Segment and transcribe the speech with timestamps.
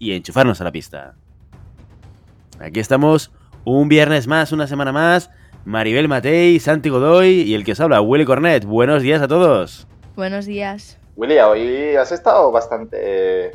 [0.00, 1.14] y enchufarnos a la pista.
[2.58, 3.30] Aquí estamos,
[3.64, 5.30] un viernes más, una semana más,
[5.64, 8.64] Maribel Matei, Santi Godoy y el que os habla, Willy Cornet.
[8.64, 9.86] Buenos días a todos.
[10.16, 10.98] Buenos días.
[11.16, 13.52] Willy, hoy has estado bastante.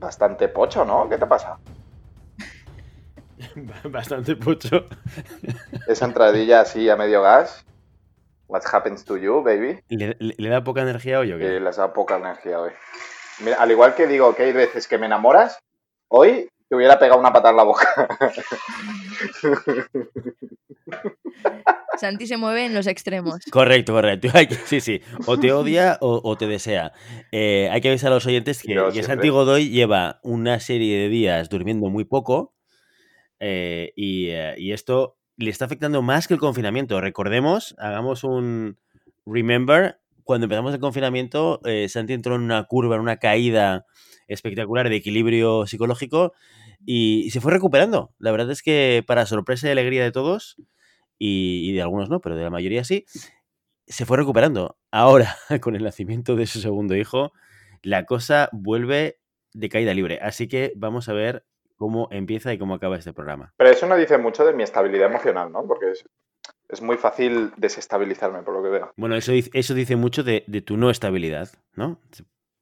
[0.00, 1.08] bastante pocho, ¿no?
[1.08, 1.58] ¿Qué te pasa?
[3.84, 4.86] Bastante pocho.
[5.86, 7.64] Esa entradilla así a medio gas.
[8.48, 9.80] What happens to you, baby?
[9.88, 11.44] ¿Le, le- le da poca energía hoy o qué?
[11.44, 12.72] Que les da poca energía hoy.
[13.40, 15.58] Mira, al igual que digo que hay veces que me enamoras,
[16.08, 18.08] hoy te hubiera pegado una patada en la boca.
[21.98, 23.40] Santi se mueve en los extremos.
[23.50, 24.28] Correcto, correcto.
[24.66, 25.00] Sí, sí.
[25.26, 26.92] O te odia o, o te desea.
[27.32, 29.02] Eh, hay que avisar a los oyentes que.
[29.02, 32.54] Santi Godoy lleva una serie de días durmiendo muy poco
[33.40, 37.00] eh, y, eh, y esto le está afectando más que el confinamiento.
[37.00, 38.78] Recordemos, hagamos un
[39.26, 40.00] remember.
[40.24, 43.86] Cuando empezamos el confinamiento, eh, Santi entró en una curva, en una caída
[44.26, 46.32] espectacular de equilibrio psicológico
[46.86, 48.12] y, se fue recuperando.
[48.18, 50.56] La verdad es que, para sorpresa y alegría de todos,
[51.18, 53.04] y, y de algunos no, pero de la mayoría sí,
[53.86, 54.76] se fue recuperando.
[54.90, 57.32] Ahora, con el nacimiento de su segundo hijo,
[57.82, 59.18] la cosa vuelve
[59.52, 60.18] de caída libre.
[60.22, 61.44] Así que vamos a ver
[61.76, 63.52] cómo empieza y cómo acaba este programa.
[63.56, 65.66] Pero eso no dice mucho de mi estabilidad emocional, ¿no?
[65.66, 65.92] Porque
[66.68, 68.92] es, muy fácil desestabilizarme, por lo que veo.
[68.96, 71.98] Bueno, eso, dice- eso dice mucho de, de tu no estabilidad, ¿no?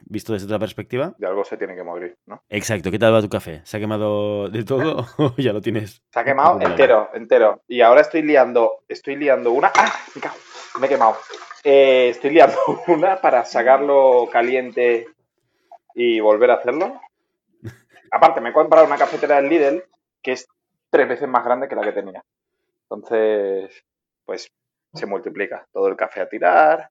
[0.04, 1.14] Visto desde otra perspectiva.
[1.16, 2.42] De algo se tiene que morir, ¿no?
[2.48, 3.62] Exacto, ¿qué tal va tu café?
[3.64, 6.02] ¿Se ha quemado de todo o ya lo tienes?
[6.12, 7.62] Se ha quemado entero, entero.
[7.68, 9.70] Y ahora estoy liando, estoy liando una.
[9.76, 9.92] ¡Ah!
[10.14, 10.34] Me, cago,
[10.80, 11.16] me he quemado.
[11.64, 12.56] Eh, estoy liando
[12.88, 15.06] una para sacarlo caliente
[15.94, 17.00] y volver a hacerlo.
[18.10, 19.84] Aparte, me he comprado una cafetera del Lidl
[20.22, 20.46] que es
[20.90, 22.22] tres veces más grande que la que tenía.
[22.90, 23.84] Entonces,
[24.24, 24.48] pues
[24.94, 25.66] se multiplica.
[25.72, 26.90] Todo el café a tirar,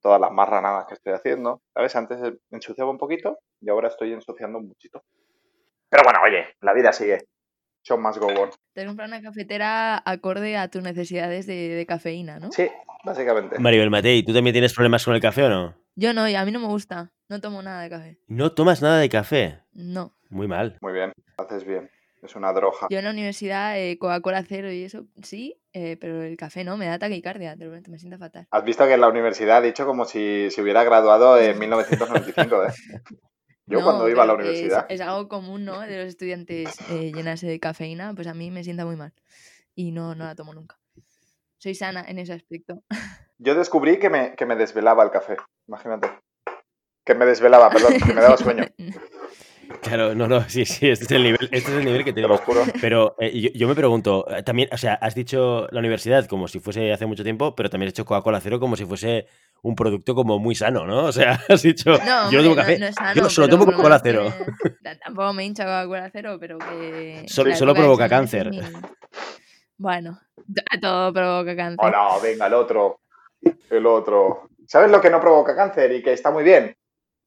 [0.00, 1.62] todas las marranadas que estoy haciendo.
[1.74, 1.94] ¿Sabes?
[1.96, 2.20] Antes
[2.50, 5.02] ensuciaba un poquito y ahora estoy ensuciando un muchito.
[5.88, 7.26] Pero bueno, oye, la vida sigue.
[7.82, 8.50] Show must go on.
[8.74, 12.52] Te has comprado una cafetera acorde a tus necesidades de, de cafeína, ¿no?
[12.52, 12.68] Sí,
[13.04, 13.58] básicamente.
[13.58, 15.74] Maribel Matei, ¿tú también tienes problemas con el café o no?
[15.96, 17.12] Yo no, y a mí no me gusta.
[17.28, 18.18] No tomo nada de café.
[18.28, 19.62] No tomas nada de café.
[19.72, 20.14] No.
[20.28, 20.78] Muy mal.
[20.80, 21.90] Muy bien, haces bien.
[22.22, 22.86] Es una droga.
[22.90, 26.76] Yo en la universidad, eh, Coca-Cola cero y eso, sí, eh, pero el café no,
[26.76, 28.46] me da taquicardia, de repente me sienta fatal.
[28.50, 32.64] Has visto que en la universidad ha dicho como si se hubiera graduado en 1995,
[32.64, 32.72] ¿eh?
[33.66, 34.86] Yo No, cuando iba a la es- universidad.
[34.90, 35.80] Es, algo común, ¿no?
[35.80, 39.14] De los estudiantes eh, llenarse de cafeína, pues a mí me sienta muy mal.
[39.74, 40.76] Y no, no la tomo nunca.
[41.58, 42.82] Soy sana en ese aspecto.
[43.38, 45.36] Yo descubrí que me, que me desvelaba el café.
[45.68, 46.10] Imagínate.
[47.06, 48.64] Que me desvelaba, perdón, que me daba sueño.
[49.82, 52.20] Claro, no, no, sí, sí, este es el nivel, este es el nivel que Te
[52.20, 52.40] lo tenemos.
[52.44, 52.62] juro.
[52.80, 56.48] Pero eh, yo, yo me pregunto, eh, también, o sea, has dicho la universidad como
[56.48, 59.26] si fuese hace mucho tiempo, pero también has hecho Coca-Cola cero como si fuese
[59.62, 61.04] un producto como muy sano, ¿no?
[61.04, 63.64] O sea, has dicho, No, yo no tomo café, no es sano, yo solo tomo
[63.64, 64.32] Coca-Cola cero.
[64.82, 67.24] ta- Tampoco me hincha Coca-Cola cero, pero que.
[67.26, 68.50] Solo- la solo provoca cáncer.
[68.50, 68.60] mi-
[69.78, 70.20] Bueno,
[70.80, 71.90] todo provoca cáncer.
[71.90, 73.00] No, venga, el otro.
[73.70, 74.48] El otro.
[74.66, 76.76] ¿Sabes lo que no provoca cáncer y que está muy bien?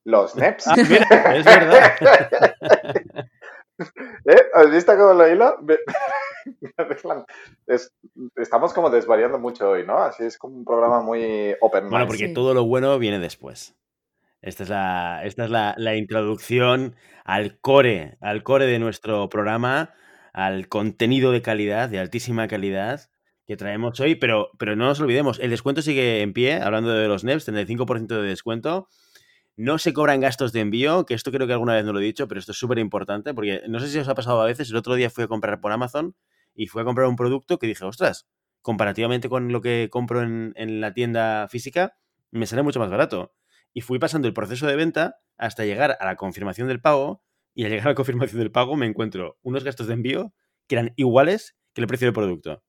[0.06, 0.68] Los NEPs.
[0.68, 1.94] Ah, mira, es verdad.
[4.25, 4.41] ¿Eh?
[4.53, 5.58] ¿Has visto cómo lo hilo?
[7.68, 7.91] Es-
[8.36, 9.97] estamos como desvariando mucho hoy, ¿no?
[10.00, 12.08] Así es como un programa muy open Bueno, mind.
[12.08, 12.34] porque Sí.
[12.34, 13.75] todo lo bueno viene después.
[14.41, 19.94] Esta es la, esta es la, la introducción al core, al core de nuestro programa,
[20.34, 23.00] al contenido de calidad, de altísima calidad
[23.47, 27.08] que traemos hoy, pero, pero no nos olvidemos, el descuento sigue en pie, hablando de
[27.08, 28.88] los NEPs, 35% de descuento.
[29.55, 32.03] No se cobran gastos de envío, que esto creo que alguna vez no lo he
[32.03, 34.70] dicho, pero esto es súper importante, porque no sé si os ha pasado a veces,
[34.70, 36.16] el otro día fui a comprar por Amazon
[36.55, 38.28] y fui a comprar un producto que dije, ostras,
[38.61, 41.97] comparativamente con lo que compro en, en la tienda física,
[42.32, 43.34] me sale mucho más barato.
[43.73, 47.23] Y fui pasando el proceso de venta hasta llegar a la confirmación del pago,
[47.53, 50.34] y al llegar a la confirmación del pago me encuentro unos gastos de envío
[50.67, 52.64] que eran iguales que el precio del producto.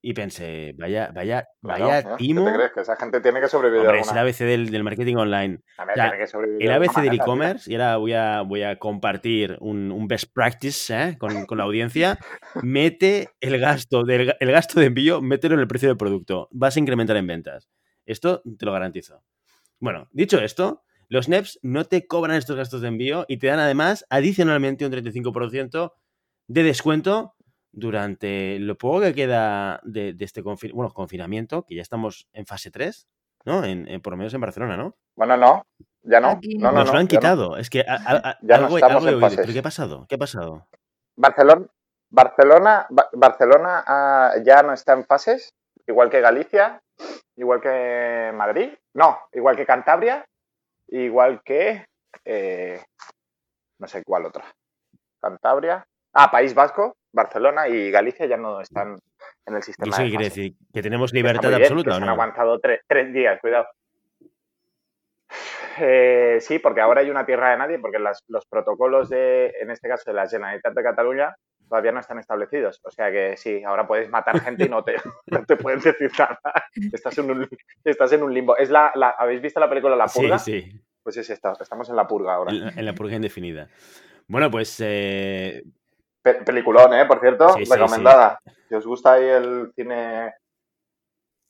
[0.00, 2.04] Y pensé, vaya, vaya, Claro, vaya ¿eh?
[2.16, 2.44] ¿Qué timo.
[2.44, 2.72] te crees?
[2.72, 3.80] Que esa gente tiene que sobrevivir.
[3.80, 5.58] Hombre, de es el alguna- ABC del, del marketing online.
[5.76, 8.62] O sea, tiene que sobrevivir El ABC alguna del e-commerce, y ahora voy a, voy
[8.62, 11.18] a compartir un, un best practice ¿eh?
[11.18, 12.16] con, con la audiencia.
[12.62, 16.48] Mete el gasto, del, el gasto de envío, mételo en el precio del producto.
[16.52, 17.68] Vas a incrementar en ventas.
[18.06, 19.22] Esto te lo garantizo.
[19.80, 23.58] Bueno, dicho esto, Los NEPs no te cobran estos gastos de envío y te dan
[23.58, 25.92] además adicionalmente un 35%
[26.46, 27.34] de descuento
[27.72, 32.46] durante lo poco que queda de, de este confi- bueno, confinamiento, que ya estamos en
[32.46, 33.06] fase 3,
[33.44, 33.64] ¿no?
[33.64, 34.96] En, en- por lo menos en Barcelona, ¿no?
[35.16, 35.66] Bueno, no,
[36.02, 36.40] ya no.
[36.58, 37.08] No, no, Nos no, lo han no.
[37.08, 37.56] quitado.
[37.56, 39.20] Es que a- a- a- Ya no algo, estamos algo he en oído.
[39.26, 39.40] fases.
[39.42, 40.06] ¿Pero qué ha pasado?
[40.08, 40.66] ¿Qué ha pasado?
[41.16, 41.66] Barcelona,
[42.10, 45.50] Barcelona, Ba- Barcelona ah, ya no está en fases,
[45.86, 46.80] igual que Galicia,
[47.36, 50.24] igual que Madrid, no, igual que Cantabria,
[50.88, 51.84] igual que
[52.24, 52.82] eh,
[53.78, 54.44] no sé cuál otra.
[55.20, 55.84] Cantabria,
[56.14, 58.98] ah, País Vasco, Barcelona y Galicia ya no están
[59.46, 59.94] en el ¿Y sistema.
[59.94, 60.52] eso de quiere decir?
[60.72, 62.12] ¿Que tenemos libertad bien, absoluta o se han no?
[62.12, 63.66] aguantado tre- tres días, cuidado.
[65.80, 69.70] Eh, sí, porque ahora hay una tierra de nadie, porque las- los protocolos de, en
[69.70, 71.36] este caso, de la Generalitat de Cataluña
[71.68, 72.80] todavía no están establecidos.
[72.82, 74.94] O sea que sí, ahora puedes matar gente y no te,
[75.26, 76.40] no te pueden decir nada.
[76.92, 77.48] Estás en un,
[77.84, 78.56] estás en un limbo.
[78.56, 80.38] Es la, la- ¿Habéis visto la película La Sí, Purga?
[80.38, 80.68] sí.
[81.02, 82.50] Pues es esta, estamos en la purga ahora.
[82.52, 83.68] En la, en la purga indefinida.
[84.26, 85.62] Bueno, pues eh,
[86.32, 87.06] Pe- peliculón, ¿eh?
[87.06, 88.38] Por cierto, Sí, sí, recomendada.
[88.68, 90.34] Si os gusta ahí el cine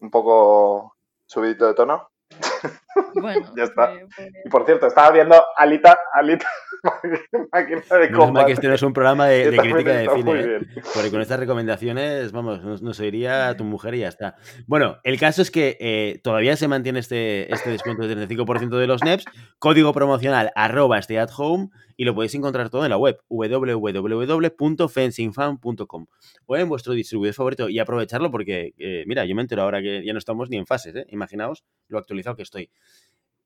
[0.00, 0.94] un poco
[1.26, 2.08] subidito de tono.
[3.14, 3.94] Bueno, Ya está.
[3.94, 6.46] eh, pues, Y por cierto, estaba viendo Alita, Alita,
[7.52, 8.46] máquina de menos mal combate.
[8.46, 10.40] que este no es un programa de, crítica de cine.
[10.40, 10.60] ¿eh?
[10.94, 14.36] Porque con estas recomendaciones, vamos, nos, nos oiría a tu mujer y ya está.
[14.66, 18.86] Bueno, el caso es que eh, todavía se mantiene este, este descuento del 35% de
[18.86, 19.24] los NEPs,
[19.58, 26.06] código promocional arroba stay at home y lo podéis encontrar todo en la web www.fencingfan.com
[26.46, 30.04] o en vuestro distribuidor favorito y aprovecharlo porque, eh, mira, yo me entero ahora que
[30.04, 31.06] ya no estamos ni en fases, ¿eh?
[31.10, 32.70] imaginaos lo actualizado que estoy.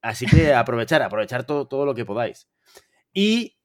[0.02, 2.49] Así que aprovechar, aprovechar todo, todo lo que podáis.
[3.14, 3.56] Y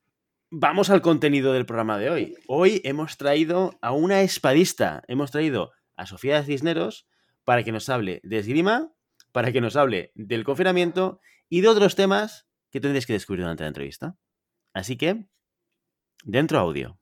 [0.50, 2.36] vamos al contenido del programa de hoy.
[2.48, 7.08] Hoy hemos traído a una espadista, hemos traído a Sofía Cisneros
[7.44, 8.94] para que nos hable de esgrima,
[9.32, 11.20] para que nos hable del confinamiento
[11.50, 14.16] y de otros temas que tendréis que descubrir durante la entrevista.
[14.74, 15.26] Así que,
[16.24, 17.00] dentro audio.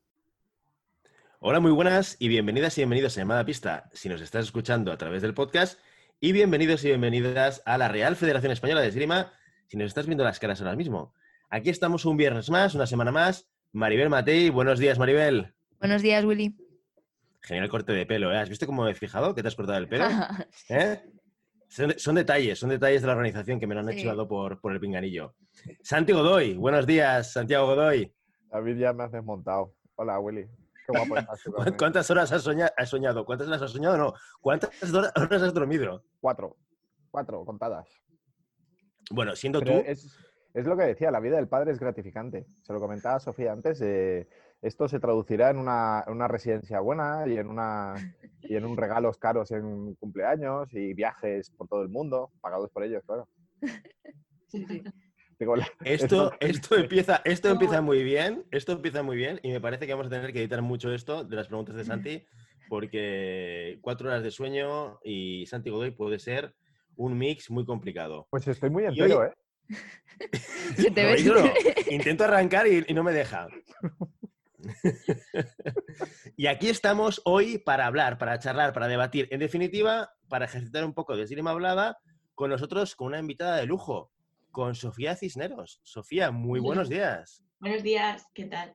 [1.39, 4.97] Hola, muy buenas y bienvenidas y bienvenidos a Llamada Pista si nos estás escuchando a
[4.97, 5.79] través del podcast
[6.19, 9.31] y bienvenidos y bienvenidas a la Real Federación Española de Esgrima
[9.67, 11.13] si nos estás viendo las caras ahora mismo.
[11.49, 13.49] Aquí estamos un viernes más, una semana más.
[13.71, 15.53] Maribel Matei, buenos días, Maribel.
[15.79, 16.55] buenos días, Willy.
[17.41, 18.37] Genial corte de pelo, ¿eh?
[18.37, 20.05] ¿Has visto cómo me he fijado que te has cortado el pelo?
[20.69, 21.01] ¿Eh?
[21.67, 23.99] Son, son detalles, son detalles de la organización que me lo han Sí.
[23.99, 25.35] echado por, por el pinganillo.
[25.83, 28.11] Santi Godoy, buenos días, Santiago Godoy.
[28.49, 29.75] David ya me has desmontado.
[29.95, 30.47] Hola, Willy.
[30.85, 31.77] Qué guapo estás tú ¿Cu- también.
[31.77, 33.25] ¿Cuántas horas has, soña- has soñado?
[33.25, 33.97] ¿Cuántas horas has soñado?
[33.97, 36.03] No, ¿cuántas hora- horas has dormido?
[36.19, 36.57] Cuatro.
[37.11, 37.87] Cuatro, contadas.
[39.11, 40.17] Bueno, siendo Pero tú, es,
[40.53, 42.45] es lo que decía, la vida del padre es gratificante.
[42.63, 43.79] Se lo comentaba Sofía antes.
[43.81, 44.27] eh,
[44.61, 47.93] esto se traducirá en una, en una residencia buena y en, una,
[48.41, 52.83] y en un regalos caros en cumpleaños y viajes por todo el mundo, pagados por
[52.83, 53.27] ellos, claro.
[54.47, 54.83] Sí, sí.
[55.39, 59.59] La- Esto, es esto, empieza, esto empieza muy bien, esto empieza muy bien y me
[59.61, 62.25] parece que vamos a tener que editar mucho esto de las preguntas de Santi
[62.69, 66.55] porque cuatro horas de sueño y Santi Godoy puede ser
[66.95, 68.27] un mix muy complicado.
[68.29, 69.33] Pues estoy muy entero, hoy- ¿eh?
[70.77, 71.23] Se te No, ve.
[71.23, 71.51] yo no.
[71.91, 73.47] Intento arrancar y, y no me deja.
[76.37, 79.27] y aquí estamos hoy para hablar, para charlar, para debatir.
[79.31, 81.97] En definitiva, para ejercitar un poco de esgrima hablada
[82.33, 84.11] con nosotros, con una invitada de lujo,
[84.55, 85.81] con Sofía Cisneros.
[85.83, 87.43] Sofía, muy buenos días.
[87.59, 88.73] Buenos días, ¿qué tal?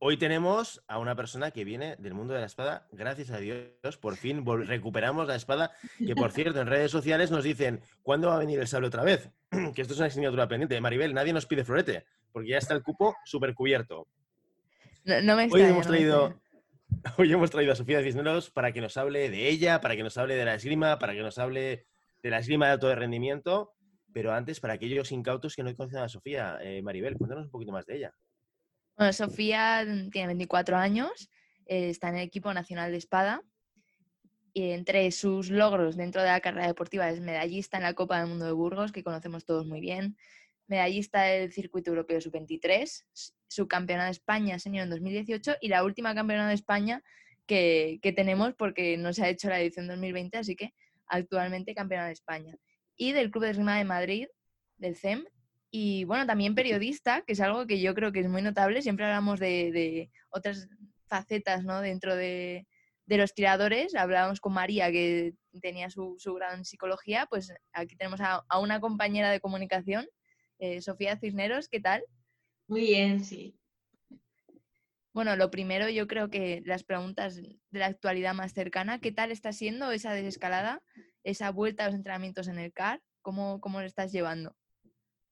[0.00, 3.96] Hoy tenemos a una persona que viene del mundo de la espada, gracias a Dios,
[4.00, 5.70] por fin recuperamos la espada,
[6.04, 9.04] que por cierto en redes sociales nos dicen, ¿cuándo va a venir el sable otra
[9.04, 9.30] vez?
[9.76, 10.80] que esto es una asignatura pendiente.
[10.80, 14.08] Maribel, nadie nos pide florete, porque ya está el cupo súper cubierto.
[15.04, 16.40] No, no me Hoy extraña, hemos no me traído,
[17.16, 20.18] hoy hemos traído a Sofía Cisneros para que nos hable de ella, para que nos
[20.18, 21.86] hable de la esgrima, para que nos hable
[22.24, 23.74] de la esgrima de alto rendimiento.
[24.12, 27.72] Pero antes, para aquellos incautos que no conocen a Sofía, eh, Maribel, cuéntanos un poquito
[27.72, 28.14] más de ella.
[28.96, 31.28] Bueno, Sofía mm, tiene 24 años,
[31.66, 33.42] eh, está en el equipo nacional de espada.
[34.54, 38.28] Y entre sus logros dentro de la carrera deportiva es medallista en la Copa del
[38.28, 40.16] Mundo de Burgos, que conocemos todos muy bien,
[40.68, 43.02] medallista del Circuito Europeo Sub-23, s-
[43.48, 47.02] subcampeona de España senior en 2018 y la última campeona de España
[47.46, 50.72] que, que tenemos porque no se ha hecho la edición 2020, así que
[51.06, 52.56] actualmente campeona de España.
[52.96, 54.26] Y del Club de Esgrima de Madrid,
[54.76, 55.24] del CEM,
[55.76, 58.80] y bueno, también periodista, que es algo que yo creo que es muy notable.
[58.80, 60.68] Siempre hablamos de, de otras
[61.08, 61.80] facetas ¿no?
[61.80, 62.68] dentro de,
[63.06, 63.96] de los tiradores.
[63.96, 67.26] Hablábamos con María, que tenía su, su grado en psicología.
[67.28, 70.06] Pues aquí tenemos a, a una compañera de comunicación,
[70.60, 71.68] eh, Sofía Cisneros.
[71.68, 72.04] ¿Qué tal?
[72.68, 73.58] Muy bien, sí.
[75.14, 79.30] Bueno, lo primero, yo creo que las preguntas de la actualidad más cercana, ¿qué tal
[79.30, 80.82] está siendo esa desescalada,
[81.22, 83.00] esa vuelta a los entrenamientos en el CAR?
[83.22, 84.56] ¿Cómo, cómo lo estás llevando?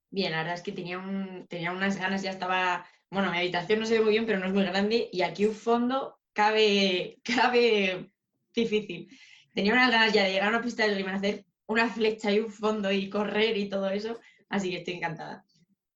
[0.09, 1.03] Bien, la verdad es que tenía,
[1.49, 4.47] tenía unas ganas, ya estaba, bueno, mi habitación no se ve muy bien, pero no
[4.47, 8.13] es muy grande y aquí un fondo cabe, cabe
[8.55, 9.09] difícil.
[9.53, 12.39] Tenía unas ganas ya de llegar a una pista de esgrima, hacer una flecha y
[12.39, 15.45] un fondo y correr y todo eso, así que estoy encantada.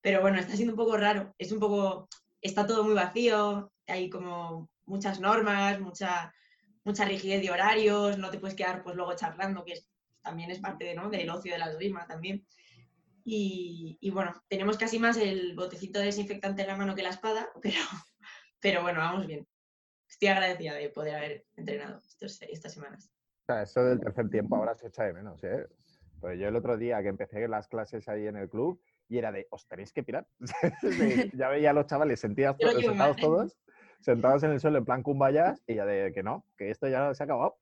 [0.00, 2.08] Pero bueno, está siendo un poco raro, es un poco,
[2.40, 6.32] está todo muy vacío, hay como muchas normas, mucha,
[6.84, 9.74] mucha rigidez de horarios, no te puedes quedar pues luego charlando, que
[10.22, 11.08] también es parte ¿no?
[11.10, 12.46] del ocio de la esgrima también.
[13.28, 17.48] Y, bueno, tenemos casi más el botecito de desinfectante en la mano que la espada,
[17.62, 17.80] pero,
[18.60, 19.46] pero bueno, vamos bien.
[20.08, 23.10] Estoy agradecida de poder haber entrenado estos, estas semanas.
[23.48, 25.66] Eso del tercer tiempo ahora se echa de menos, ¿eh?
[26.20, 29.32] Pues yo el otro día que empecé las clases ahí en el club y era
[29.32, 30.26] de, os tenéis que pirar.
[31.34, 33.58] ya veía a los chavales sentados, sentados todos,
[34.00, 37.14] sentados en el suelo en plan cumbayas y ya de que no, que esto ya
[37.14, 37.58] se ha acabado.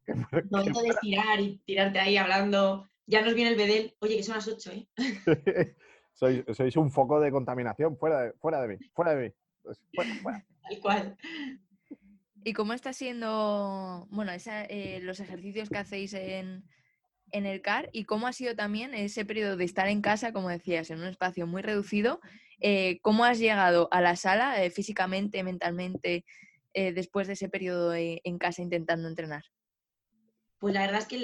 [0.50, 3.94] No, de tirar y tirarte ahí hablando ya nos viene el bedel.
[4.00, 5.76] Oye, que son las 8, ¿eh?
[6.14, 7.96] sois, sois, un foco de contaminación.
[7.98, 9.34] Fuera de, fuera de mí, fuera de mí.
[9.62, 11.16] Pues, Tal cual.
[12.44, 16.64] ¿Y cómo está siendo, bueno, esa, eh, los ejercicios que hacéis en,
[17.34, 20.48] en el CAR y cómo ha sido también ese periodo de estar en casa, como
[20.48, 22.20] decías, en un espacio muy reducido?
[22.60, 26.24] Eh, ¿Cómo has llegado a la sala eh, físicamente, mentalmente,
[26.72, 29.44] después de ese periodo en casa intentando entrenar?
[30.58, 31.18] Pues la verdad es que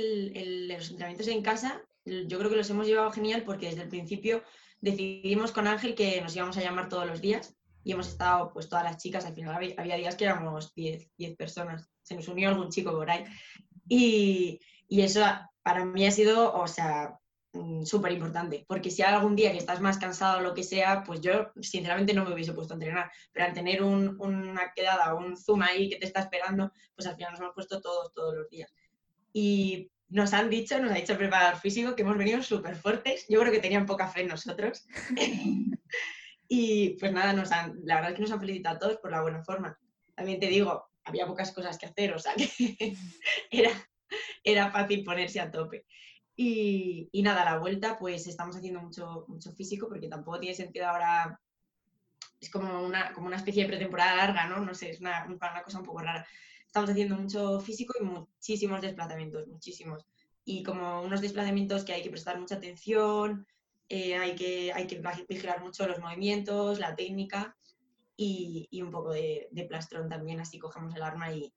[0.69, 4.43] los entrenamientos en casa yo creo que los hemos llevado genial porque desde el principio
[4.81, 8.69] decidimos con Ángel que nos íbamos a llamar todos los días y hemos estado pues
[8.69, 12.51] todas las chicas, al final había, días que éramos 10, 10 personas, se nos unió
[12.51, 13.25] algún chico por ahí
[13.89, 15.25] y, y eso
[15.63, 17.19] para mí ha sido, o sea,
[17.53, 21.03] mm, súper importante, porque si algún día que estás más cansado o lo que sea,
[21.05, 25.15] pues yo sinceramente no me hubiese puesto a entrenar, pero al tener un, una quedada
[25.15, 28.35] un zoom ahí que te está esperando, pues al final nos hemos puesto todos, todos
[28.35, 28.73] los días
[29.33, 33.27] y nos han dicho, nos ha dicho el preparador físico que hemos venido súper fuertes.
[33.29, 34.87] Yo creo que tenían poca fe en nosotros.
[36.49, 39.11] y pues nada, nos han, la verdad es que nos han felicitado a todos por
[39.11, 39.79] la buena forma.
[40.15, 42.97] También te digo, había pocas cosas que hacer, o sea que
[43.51, 43.71] era,
[44.45, 45.87] era fácil ponerse a tope.
[46.37, 50.55] Y, y, nada, a la vuelta pues estamos haciendo mucho, mucho físico porque tampoco tiene
[50.55, 51.39] sentido ahora,
[52.41, 54.61] es como una, como una especie de pretemporada larga, ¿no?
[54.61, 56.27] No sé, es una, una cosa un poco rara
[56.71, 60.07] estamos haciendo mucho físico y muchísimos desplazamientos, muchísimos.
[60.45, 63.45] Y como unos desplazamientos que hay que prestar mucha atención,
[63.89, 67.57] eh, hay, que, hay que vigilar mucho los movimientos, la técnica
[68.17, 71.53] y, y un poco de, de, plastrón también, así cogemos el arma y,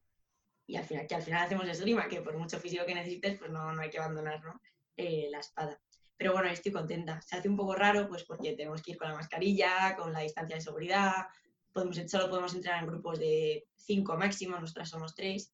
[0.65, 3.51] y, al final, que al final hacemos esgrima, que por mucho físico que necesites, pues
[3.51, 4.61] no, no hay que abandonar ¿no?
[4.97, 5.79] Eh, la espada.
[6.17, 7.21] Pero bueno, estoy contenta.
[7.21, 10.21] Se hace un poco raro, pues porque tenemos que ir con la mascarilla, con la
[10.21, 11.27] distancia de seguridad,
[11.73, 15.53] podemos, solo podemos entrar en grupos de cinco máximo, nosotras somos tres,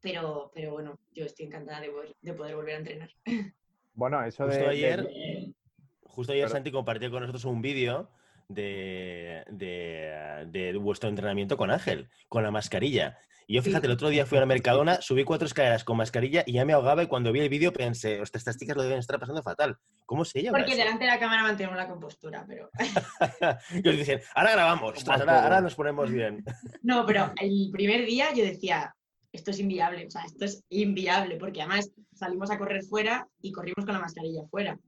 [0.00, 3.10] pero, pero bueno, yo estoy encantada de, de poder volver a entrenar.
[3.94, 4.68] Bueno, eso justo de...
[4.68, 5.06] Ayer,
[6.12, 8.10] Justo ayer Santi compartió con nosotros un vídeo
[8.48, 13.18] de, de, de, vuestro entrenamiento con Ángel, con la mascarilla.
[13.46, 16.44] Y yo, fíjate, el otro día fui a la Mercadona, subí cuatro escaleras con mascarilla
[16.46, 18.98] y ya me ahogaba y cuando vi el vídeo pensé, hostia, estas chicas lo deben
[18.98, 19.76] estar pasando fatal.
[20.06, 20.58] ¿Cómo se llama?
[20.58, 22.70] Porque delante de la cámara mantenemos la compostura, pero...
[23.84, 26.44] y os dicen, ahora grabamos, ostras, ahora, ahora, nos ponemos bien.
[26.82, 28.94] no, pero el primer día yo decía,
[29.32, 33.52] esto es inviable, o sea, esto es inviable, porque además salimos a correr fuera y
[33.52, 34.78] corrimos con la mascarilla fuera.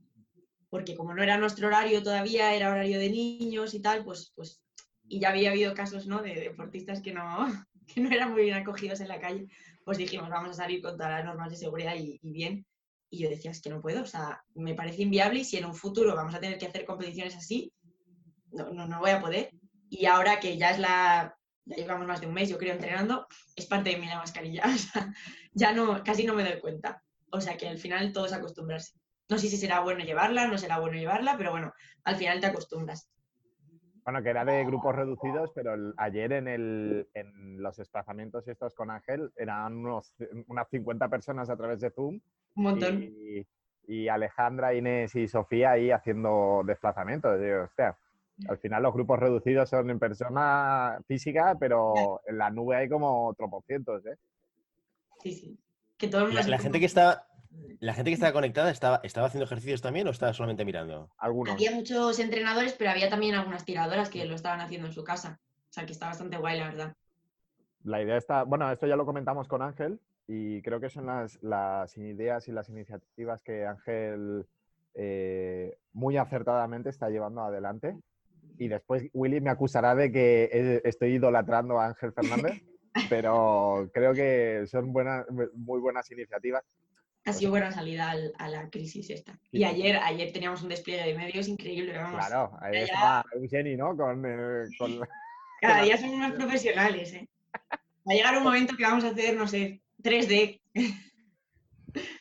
[0.71, 4.61] Porque como no era nuestro horario todavía, era horario de niños y tal, pues, pues
[5.09, 6.23] y ya había habido casos, ¿no?
[6.23, 7.47] De deportistas que no,
[7.95, 9.49] que no eran muy bien acogidos en la calle,
[9.85, 12.67] pues dijimos, vamos a salir con todas las normas de seguridad y, bien.
[13.11, 15.67] Y yo decía, es que no puedo, o sea, me parece inviable y si en
[15.67, 17.73] un futuro vamos a tener que hacer competiciones así,
[18.51, 19.51] no, no, no voy a poder.
[19.89, 21.37] Y ahora que ya es la,
[21.67, 23.27] ya llevamos más de un mes, yo creo, entrenando,
[23.57, 24.63] es parte de mí la mascarilla.
[24.75, 25.13] O sea,
[25.53, 27.03] ya no, casi no me doy cuenta.
[27.31, 28.93] O sea, que al final todo es acostumbrarse.
[29.29, 31.73] No sé si será bueno llevarla, no será bueno llevarla, pero bueno,
[32.05, 33.09] al final te acostumbras.
[34.05, 38.75] Bueno, que era de grupos reducidos, pero el, ayer en, el, en, los desplazamientos estos
[38.75, 40.15] con Ángel eran unos,
[40.47, 42.21] unas 50 personas a través de Zoom.
[42.57, 43.03] Un montón.
[43.03, 43.47] Y,
[43.87, 47.41] y Alejandra, Inés y Sofía ahí haciendo desplazamientos.
[47.41, 47.97] Digo, hostia,
[48.49, 53.33] al final los grupos reducidos son en persona física, pero en la nube hay como
[53.35, 54.17] tropocientos, ¿eh?
[55.21, 55.59] Sí, sí.
[55.97, 57.27] Que todo la, la gente que está
[57.81, 61.11] ¿La gente que estaba conectada estaba, estaba haciendo ejercicios también o estaba solamente mirando?
[61.19, 61.55] Algunos.
[61.55, 65.39] Había muchos entrenadores, pero había también algunas tiradoras que lo estaban haciendo en su casa.
[65.69, 66.95] O sea, que está bastante guay, la verdad.
[67.83, 71.43] La idea está, bueno, esto ya lo comentamos con Ángel y creo que son las,
[71.43, 74.47] las ideas y las iniciativas que Ángel
[74.95, 77.97] eh, muy acertadamente está llevando adelante.
[78.57, 82.63] Y después Willy me acusará de que estoy idolatrando a Ángel Fernández,
[83.11, 86.65] pero creo que son buenas, muy buenas iniciativas
[87.27, 89.39] Ha sido buena salida al- a la crisis esta.
[89.51, 89.65] Y Sí.
[89.65, 92.27] ayer, ayer teníamos un despliegue de medios increíble, vamos.
[92.27, 93.97] Claro, ahí ya- estaba Eugeni, ¿no?
[93.97, 95.01] Con, eh, con-
[95.61, 97.29] Cada día somos más profesionales, ¿eh?
[98.07, 100.61] Va a llegar un momento que vamos a hacer, no sé, 3D.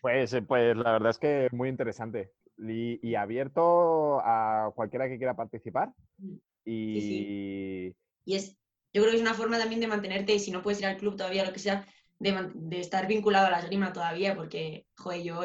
[0.01, 2.31] Pues, eh, pues la verdad es que muy interesante.
[2.59, 5.89] Y, y abierto a cualquiera que quiera participar.
[6.19, 6.35] Mm.
[6.65, 7.95] Y
[8.25, 8.55] Y es,
[8.93, 11.17] yo creo que es una forma también de mantenerte, si no puedes ir al club
[11.17, 11.85] todavía, lo que sea,
[12.19, 15.41] de, estar vinculado a la esgrima todavía, porque, joder, yo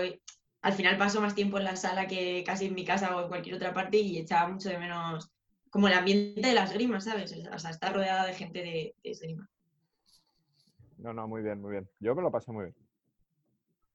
[0.63, 3.29] al final paso más tiempo en la sala que casi en mi casa o en
[3.29, 5.31] cualquier otra parte y echaba mucho de menos
[5.71, 7.33] como el ambiente de la esgrima, ¿sabes?
[7.53, 9.49] O sea, estar rodeada de gente de, de esgrima.
[10.99, 11.89] no, no, muy bien, muy bien.
[12.01, 12.77] Yo me lo pasé muy bien.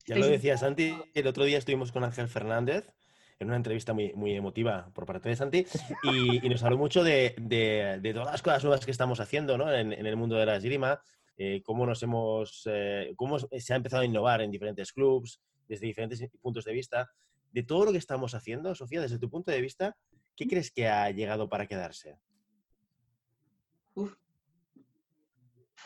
[0.06, 2.92] Ya lo decía Santi, el otro día estuvimos con Ángel Fernández
[3.40, 5.66] en una entrevista muy, muy emotiva por parte de Santi
[6.02, 9.58] y, y nos habló mucho de, de- de todas las cosas nuevas que estamos haciendo
[9.58, 9.74] ¿no?
[9.74, 11.02] en, en el mundo de la esgrima,
[11.38, 15.88] eh, cómo nos hemos, eh, cómo se ha empezado a innovar en diferentes clubs, desde
[15.88, 17.10] diferentes puntos de vista.
[17.52, 19.96] De todo lo que estamos haciendo, Sofía, desde tu punto de vista,
[20.36, 22.18] ¿qué crees que ha llegado para quedarse?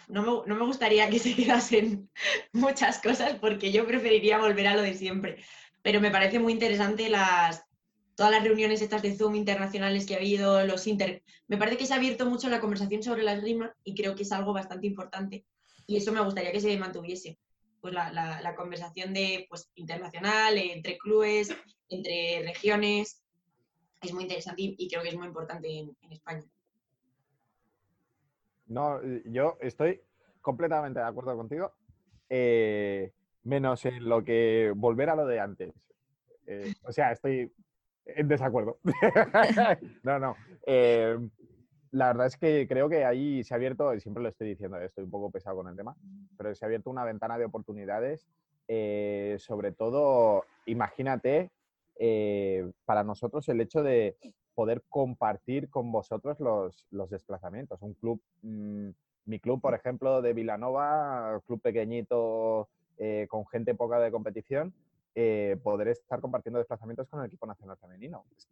[0.08, 2.10] No me, no me gustaría que se quedasen
[2.54, 5.44] muchas cosas porque yo preferiría volver a lo de siempre.
[5.82, 7.67] Pero me parece muy interesante las,
[8.18, 11.22] todas las reuniones estas de Zoom internacionales que ha habido, los inter...
[11.48, 14.24] Me parece que se ha abierto mucho la conversación sobre la esgrima y creo que
[14.24, 15.46] es algo bastante importante.
[15.86, 17.38] Y eso me gustaría que se mantuviese.
[17.80, 21.56] Pues la, la- conversación de, pues, internacional, entre clubes,
[21.90, 23.24] entre regiones,
[24.02, 26.44] es muy interesante y, creo que es muy importante en- España.
[28.66, 30.02] No, yo estoy
[30.42, 31.72] completamente de acuerdo contigo,
[32.30, 35.72] eh, menos en lo que volver a lo de antes.
[36.48, 37.52] Eh, o sea, estoy
[38.16, 38.78] en desacuerdo.
[40.04, 40.36] no, no.
[40.66, 41.18] eh,
[41.92, 44.78] la verdad es que creo que ahí se ha abierto, y siempre lo estoy diciendo,
[44.80, 45.96] estoy un poco pesado con el tema,
[46.38, 48.28] pero se ha abierto una ventana de oportunidades.
[48.70, 51.50] eh, sobre todo, imagínate,
[52.00, 54.18] eh, para nosotros el hecho de
[54.56, 57.82] poder compartir con vosotros los, los desplazamientos.
[57.82, 58.90] Un club, mm,
[59.26, 62.68] mi club, por ejemplo, de Vilanova, club pequeñito,
[62.98, 64.74] eh, con gente poca de competición,
[65.20, 68.26] eh, poder estar compartiendo desplazamientos con el equipo nacional femenino.
[68.38, 68.48] Es,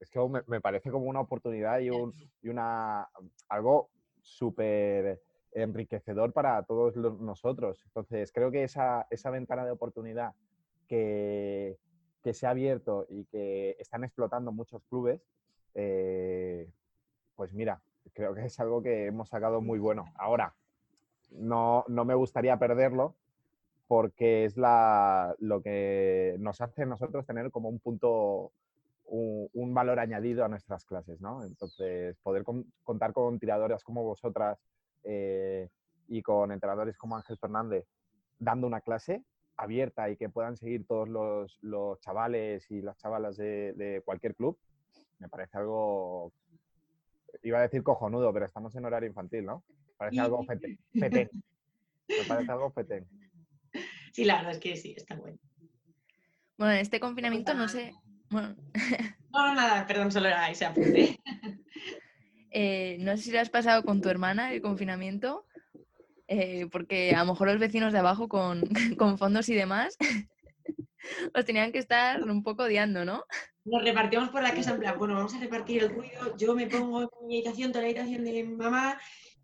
[0.00, 3.08] es que me, me parece como una oportunidad y, un, y una,
[3.48, 3.88] algo
[4.20, 7.80] súper enriquecedor para todos los- nosotros.
[7.86, 10.34] Entonces, creo que esa, esa ventana de oportunidad
[10.88, 11.78] que,
[12.20, 15.22] que se ha abierto y que están explotando muchos clubes,
[15.74, 16.68] eh,
[17.36, 17.80] pues mira,
[18.12, 20.06] creo que es algo que hemos sacado muy bueno.
[20.16, 20.52] Ahora,
[21.30, 23.14] no, no me gustaría perderlo
[23.88, 28.52] porque es la, lo que nos hace a nosotros tener como un punto,
[29.06, 31.42] un, un valor añadido a nuestras clases, ¿no?
[31.44, 34.58] Entonces, poder con- contar con tiradoras como vosotras
[35.04, 35.68] eh,
[36.06, 37.86] y con entrenadores como Ángel Fernández
[38.38, 39.24] dando una clase
[39.56, 44.34] abierta y que puedan seguir todos los, los chavales y las chavalas de, de cualquier
[44.36, 44.56] club,
[45.18, 46.30] me parece algo,
[47.42, 49.64] iba a decir cojonudo, pero estamos en horario infantil, ¿no?
[49.96, 51.30] Parece algo fete- fetén.
[52.16, 53.06] Me parece algo fetén.
[54.18, 55.38] Sí, la verdad es que sí, está bueno.
[56.56, 57.94] Bueno, en este confinamiento no sé.
[58.30, 58.56] Bueno,
[59.32, 61.20] No, no, nada, perdón, solo era ese apunte.
[62.50, 65.46] eh, no sé si lo has pasado con tu hermana el confinamiento,
[66.26, 68.62] eh, porque a lo mejor los vecinos de abajo con,
[68.98, 69.96] con fondos y demás
[71.32, 73.24] os tenían que estar un poco odiando, ¿no?
[73.66, 76.66] Nos repartimos por la casa en plan, bueno, vamos a repartir el ruido, yo me
[76.66, 78.98] pongo en mi habitación, toda la habitación de mi mamá,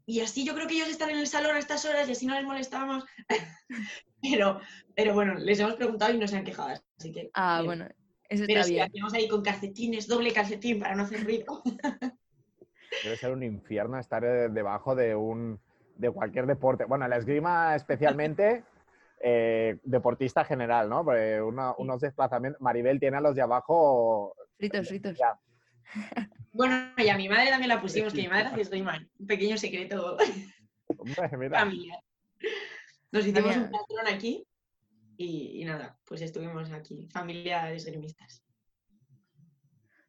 [0.06, 2.26] y así yo creo que ellos están en el salón a estas horas y así
[2.26, 3.04] no les molestamos.
[4.22, 4.60] pero,
[4.94, 7.30] pero bueno, les hemos preguntado y no se han quejado, así que...
[7.34, 7.66] Ah, bien.
[7.66, 7.84] bueno,
[8.28, 8.86] eso Pero está sí, bien.
[8.88, 11.62] hacemos ahí con calcetines, doble calcetín para no hacer ruido.
[13.02, 15.60] Debe ser un infierno estar eh, debajo de un
[15.96, 16.84] de cualquier deporte.
[16.86, 18.64] Bueno, la esgrima especialmente,
[19.20, 21.04] eh, deportista general, ¿no?
[21.04, 22.60] Porque uno- unos desplazamientos.
[22.60, 24.34] Maribel tiene a los de abajo.
[24.56, 25.18] Fritos, fritos.
[25.18, 25.38] Ya,
[26.52, 29.08] Bueno, y a mi madre también la pusimos, que mi madre hace estoy mal.
[29.18, 30.16] Un pequeño secreto
[30.98, 31.58] hombre, mira.
[31.60, 31.98] familiar.
[33.10, 33.62] Nos hicimos Mira.
[33.62, 34.46] un patrón aquí
[35.16, 38.44] y, y nada, pues estuvimos aquí, familia de esgrimistas.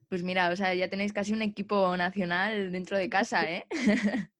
[0.09, 3.65] Pues mira, o sea, ya tenéis casi un equipo nacional dentro de casa, ¿eh?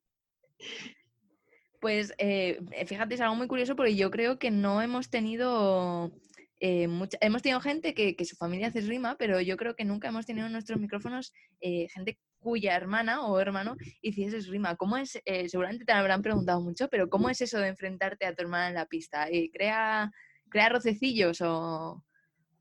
[1.86, 6.12] Pues eh, fíjate, es algo muy curioso porque yo creo que no hemos tenido
[6.60, 6.88] eh,
[7.22, 10.48] hemos tenido gente que, su familia hace esgrima, pero yo creo que nunca hemos tenido
[10.48, 14.76] en nuestros micrófonos eh, gente cuya hermana o hermano hiciese esgrima.
[14.76, 15.20] ¿Cómo es?
[15.26, 18.70] eh, seguramente te habrán preguntado mucho, pero ¿cómo es eso de enfrentarte a tu hermana
[18.70, 19.28] en la pista?
[19.54, 20.12] ¿Crea,
[20.50, 22.04] crea rocecillos o...?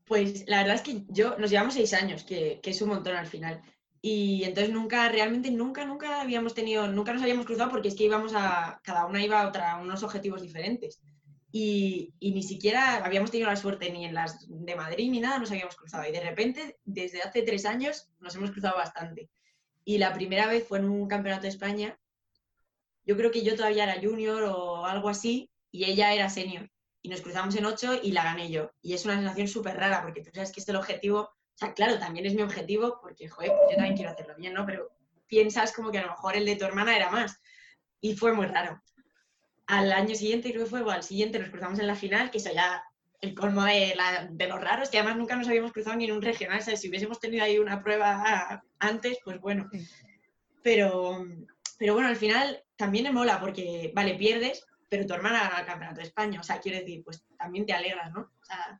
[0.05, 3.15] Pues la verdad es que yo, nos llevamos seis años, que, que es un montón
[3.15, 3.61] al final.
[4.07, 8.03] Y entonces nunca, realmente nunca, nunca habíamos tenido, nunca nos habíamos cruzado porque es que
[8.03, 11.01] íbamos a, cada una iba a otra, a unos objetivos diferentes.
[11.57, 15.39] Y, y ni siquiera habíamos tenido la suerte ni en las de Madrid ni nada,
[15.39, 16.05] nos habíamos cruzado.
[16.05, 19.29] Y de repente, desde hace tres años, nos hemos cruzado bastante.
[19.85, 21.97] Y la primera vez fue en un campeonato de España.
[23.05, 26.69] Yo creo que yo todavía era junior o algo así, y ella era senior.
[27.01, 28.71] Y nos cruzamos en ocho y la gané yo.
[28.81, 31.19] Y es una sensación súper rara, porque tú sabes que es el objetivo.
[31.21, 34.53] O sea, claro, también es mi objetivo, porque, joder, pues yo también quiero hacerlo bien,
[34.53, 34.65] ¿no?
[34.65, 34.91] Pero
[35.25, 37.39] piensas como que a lo mejor el de tu hermana era más.
[38.01, 38.81] Y fue muy raro.
[39.67, 42.37] Al año siguiente, creo que fue, o al siguiente, nos cruzamos en la final, que
[42.37, 42.83] eso ya
[43.21, 46.11] el colmo de, la, de los raros, que además nunca nos habíamos cruzado ni en
[46.11, 46.61] un regional.
[46.61, 49.69] Si hubiésemos tenido ahí una prueba antes, pues bueno.
[50.61, 51.25] Pero,
[51.77, 55.65] pero bueno, al final también me mola porque, vale, pierdes, pero tu hermana gana el
[55.65, 56.39] campeonato de España.
[56.39, 58.21] O sea, quiero decir, pues también te alegras, ¿no?
[58.21, 58.79] O sea,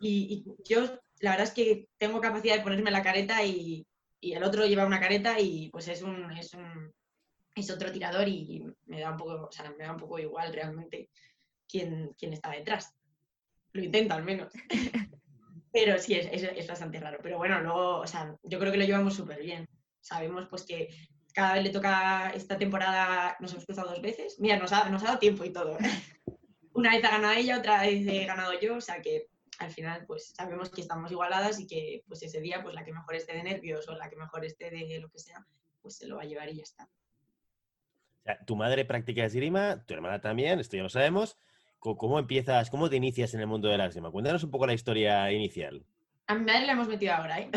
[0.00, 3.86] y, y yo, la verdad es que tengo capacidad de ponerme la careta y,
[4.20, 6.92] y el otro lleva una careta y pues es un, es un
[7.54, 10.52] es otro tirador y me da un poco, o sea, me da un poco igual
[10.52, 11.10] realmente
[11.68, 12.94] quién, quién está detrás.
[13.72, 14.52] Lo intento al menos.
[15.72, 17.18] Pero sí, es, es, es, bastante raro.
[17.22, 19.68] Pero bueno, luego, o sea, yo creo que lo llevamos súper bien.
[20.00, 20.88] Sabemos pues que
[21.32, 24.38] cada vez le toca esta temporada, nos hemos cruzado dos veces.
[24.38, 25.76] Mira, nos ha, nos ha dado tiempo y todo.
[26.74, 30.04] Una vez ha ganado ella, otra vez he ganado yo, o sea que al final
[30.06, 33.34] pues sabemos que estamos igualadas y que pues ese día pues la que mejor esté
[33.34, 35.46] de nervios o la que mejor esté de lo que sea,
[35.80, 36.88] pues se lo va a llevar y ya está.
[38.24, 41.36] Sea, tu madre practica esgrima, tu hermana también, esto ya lo sabemos.
[41.78, 44.10] ¿Cómo empiezas, cómo te inicias en el mundo de la esgrima?
[44.10, 45.84] Cuéntanos un poco la historia inicial.
[46.26, 47.50] A mi madre la hemos metido ahora, ¿eh?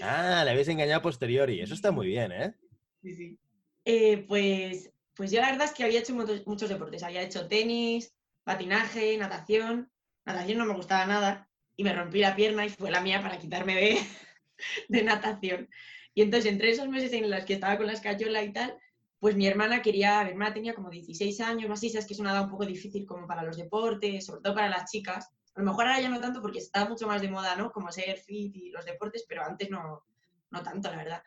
[0.00, 1.60] Ah, la habéis engañado a posteriori.
[1.60, 2.54] Eso está muy bien, ¿eh?
[3.02, 3.38] Sí, sí.
[3.84, 7.02] Eh, pues, pues yo la verdad es que había hecho muchos, muchos deportes.
[7.02, 9.90] Había hecho tenis, patinaje, natación.
[10.24, 13.40] Natación no me gustaba nada y me rompí la pierna y fue la mía para
[13.40, 13.98] quitarme de,
[14.88, 15.68] de natación.
[16.14, 18.78] Y entonces, entre esos meses en los que estaba con la escayola y tal,
[19.20, 22.20] pues mi hermana quería, mi hermana tenía como 16 años, más así, sabes que es
[22.20, 25.28] una edad un poco difícil como para los deportes, sobre todo para las chicas.
[25.54, 27.72] A lo mejor ahora ya no tanto porque está mucho más de moda, ¿no?
[27.72, 30.04] Como ser fit y los deportes, pero antes no,
[30.50, 31.22] no tanto, la verdad.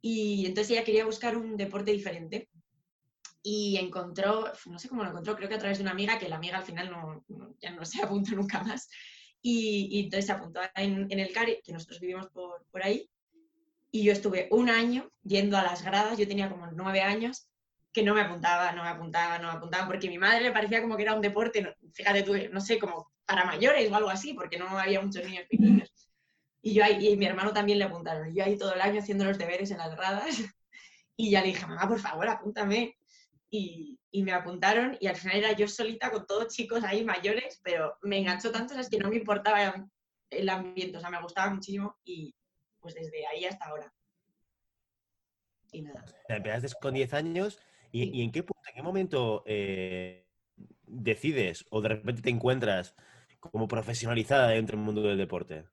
[0.00, 2.48] Y entonces ella quería buscar un deporte diferente
[3.42, 6.28] y encontró, no sé cómo lo encontró, creo que a través de una amiga, que
[6.28, 7.24] la amiga al final no,
[7.60, 8.88] ya no se apuntó nunca más.
[9.44, 13.10] Y, entonces se apuntó en, en, el CARE, que nosotros vivimos por, por ahí,
[13.94, 17.46] y yo estuve un año yendo a las gradas, yo tenía como nueve años,
[17.92, 20.50] que no me apuntaba, no me apuntaba, no me apuntaba, porque a mi madre le
[20.50, 24.08] parecía como que era un deporte, fíjate tú, no sé, como para mayores o algo
[24.08, 25.92] así, porque no había muchos niños pequeños.
[26.62, 29.00] Y yo ahí, y mi hermano también le apuntaron, y yo ahí todo el año
[29.00, 30.24] haciendo los deberes en las gradas,
[31.16, 32.96] y ya le dije, mamá, por favor, apúntame.
[33.50, 37.60] Y, y, me apuntaron, y al final era yo solita con todos chicos ahí mayores,
[37.62, 39.86] pero me enganchó tanto, es que no me importaba
[40.30, 42.34] el ambiente, o sea, me gustaba muchísimo, y,
[42.82, 43.94] pues desde ahí hasta ahora.
[45.72, 46.04] Y nada.
[46.28, 47.58] Empezaste con 10 años
[47.90, 48.10] y, sí.
[48.12, 50.26] y, en qué punto, en qué momento eh,
[50.86, 52.94] decides o de repente te encuentras
[53.50, 55.64] como profesionalizada dentro del mundo del deporte?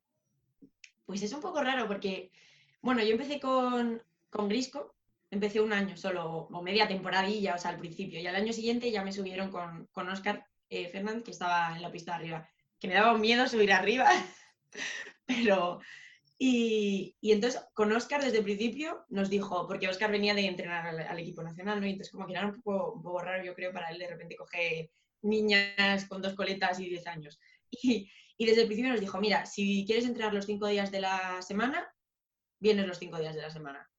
[1.06, 2.32] Pues es un poco raro porque,
[2.82, 4.95] bueno, yo empecé con, con Grisco,
[5.30, 8.91] empecé un año solo, o media temporadilla, o sea, al principio, y al año siguiente
[8.91, 12.50] ya me subieron con, con Oscar eh, Fernández, que estaba en la pista de arriba,
[12.80, 14.10] que me daba miedo subir arriba,
[15.26, 15.80] pero,
[16.41, 21.19] y, entonces con Oscar desde el principio nos dijo, porque Oscar venía de entrenar al,
[21.19, 21.86] equipo nacional, ¿no?
[21.86, 24.89] Y entonces como que era un poco, raro, yo creo, para él de repente coger
[25.21, 27.41] niñas con dos coletas y diez años.
[27.69, 31.02] Y, y, desde el principio nos dijo, mira, si quieres entrenar los cinco días de
[31.02, 31.93] la semana,
[32.60, 33.89] vienes los cinco días de la semana.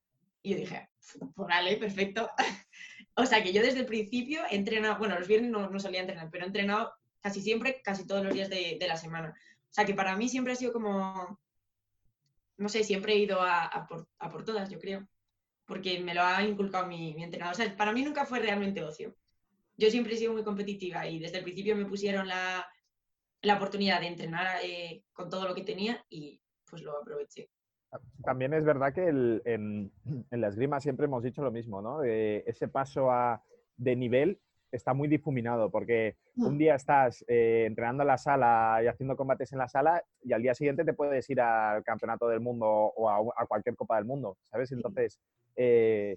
[0.43, 0.89] Y yo dije,
[1.35, 2.31] pues vale, perfecto.
[3.17, 6.01] o sea que yo desde el principio he entrenado, bueno, los viernes no, no solía
[6.01, 9.35] entrenar, pero he entrenado casi siempre, casi todos los días de, de la semana.
[9.69, 11.39] O sea que para mí siempre ha sido como
[12.61, 15.09] no sé, siempre he ido a, por, a, por, todas, yo creo,
[15.65, 17.55] porque me lo ha inculcado mi, entrenador.
[17.55, 19.15] O sea, para mí nunca fue realmente ocio.
[19.79, 22.67] Yo siempre he sido muy competitiva y desde el principio me pusieron la,
[23.41, 27.49] la oportunidad de entrenar eh, con todo lo que tenía y pues lo aproveché.
[28.23, 29.91] También es verdad que en,
[30.31, 32.01] en, la esgrima siempre hemos dicho lo mismo, ¿no?
[32.01, 33.43] De ese paso a,
[33.79, 34.39] de nivel
[34.73, 39.53] está muy difuminado porque un día estás eh, entrenando en la sala y haciendo combates
[39.53, 43.09] en la sala y al día siguiente te puedes ir al campeonato del mundo o
[43.09, 44.73] a, a cualquier copa del mundo, ¿sabes?
[44.73, 45.21] Entonces,
[45.57, 46.17] eh,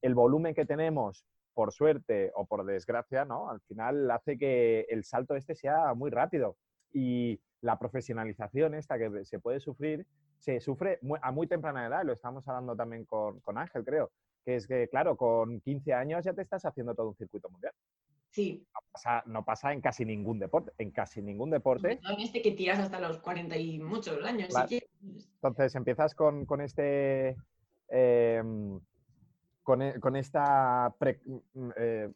[0.00, 3.50] el volumen que tenemos, por suerte o por desgracia, ¿no?
[3.50, 6.56] Al final hace que el salto este sea muy rápido
[6.92, 10.06] y la profesionalización esta que se puede sufrir,
[10.38, 14.10] se sufre a muy temprana edad, lo estamos hablando también con, con Ángel, creo
[14.44, 17.72] que es que, claro, con 15 años ya te estás haciendo todo un circuito mundial.
[18.30, 18.66] Sí.
[18.74, 20.72] No pasa, no pasa en casi ningún deporte.
[20.78, 22.00] En casi ningún deporte.
[22.02, 24.48] No, en este que tiras hasta los 40 y muchos años.
[24.48, 24.68] Claro.
[24.68, 24.86] Que...
[25.34, 27.36] Entonces empiezas con, con este.
[27.88, 28.42] Eh,
[29.62, 30.94] con, con, esta.
[30.98, 31.20] Pre,
[31.76, 32.10] eh,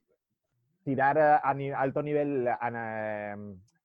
[0.84, 3.36] tirar a, ni- alto nivel a-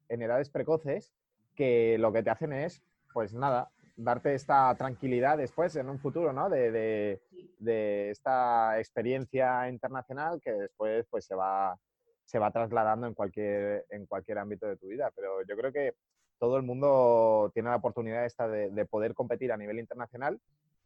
[0.07, 1.13] en edades precoces
[1.55, 2.81] que lo que te hacen es,
[3.13, 6.49] pues nada, darte esta tranquilidad después en un futuro, ¿no?
[6.49, 7.21] De, de-
[7.59, 11.77] de esta experiencia internacional que después pues se va,
[12.25, 15.11] se va trasladando en cualquier, en cualquier ámbito de tu vida.
[15.15, 15.93] Pero yo creo que
[16.39, 20.39] todo el mundo tiene la oportunidad esta de, de poder competir a nivel internacional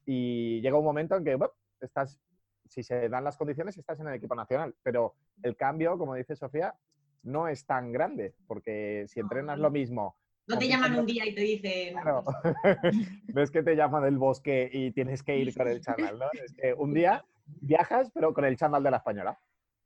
[0.05, 2.19] y llega un momento en que bueno, estás,
[2.65, 4.75] si se dan las condiciones, estás en el equipo nacional.
[4.83, 5.13] Pero
[5.43, 6.75] el cambio, como dice Sofía,
[7.23, 11.33] no es tan grande, porque si entrenas lo mismo No te llaman un día y
[11.33, 11.93] te dicen.
[11.93, 12.23] Claro.
[13.33, 16.25] no es que te llaman del bosque y tienes que ir con el chándal, ¿no?
[16.33, 17.25] Es que un día
[17.61, 19.39] viajas, pero con el chándal de la española.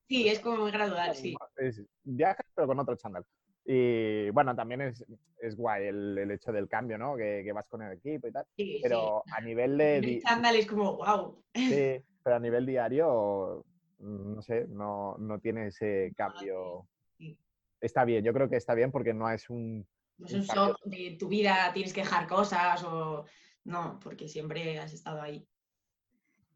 [0.08, 1.36] Sí, es como gradual, sí.
[1.58, 3.26] Es- viajas, pero con otro chándal.
[3.66, 5.06] Y bueno, también es,
[5.40, 7.16] es guay el, el hecho del cambio, ¿no?
[7.16, 8.46] Que, que vas con el equipo y tal.
[8.58, 9.98] sí, Pero a nivel de...
[9.98, 11.42] El chándal es como, wow.
[11.54, 13.64] sí, pero a nivel diario,
[14.00, 16.88] mm, no sé, no, no tiene ese cambio.
[17.18, 17.38] sí.
[17.80, 19.88] Está bien, yo creo que está bien porque no es un...
[20.20, 23.26] No es un shock de tu vida, tienes que dejar cosas o.
[23.64, 25.48] No, porque siempre has estado ahí.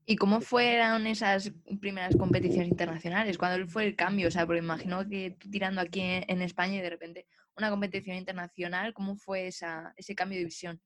[0.06, 3.38] ¿Y cómo fueron esas primeras competiciones internacionales?
[3.38, 4.28] ¿Cuándo fue el cambio?
[4.28, 7.70] O sea, porque imagino que tú tirando aquí en, en España y de repente una
[7.70, 10.82] competición internacional, ¿cómo fue esa, ese cambio de visión?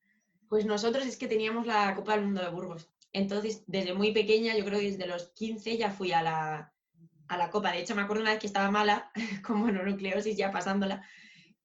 [0.50, 2.90] Pues nosotros es que teníamos la Copa del Mundo de Burgos.
[3.14, 6.74] Entonces, desde muy pequeña, yo creo que desde los 15 ya fui a la,
[7.28, 7.72] a la Copa.
[7.72, 9.12] De hecho, me acuerdo una vez que estaba mala,
[9.46, 11.04] con mononucleosis, ya pasándola,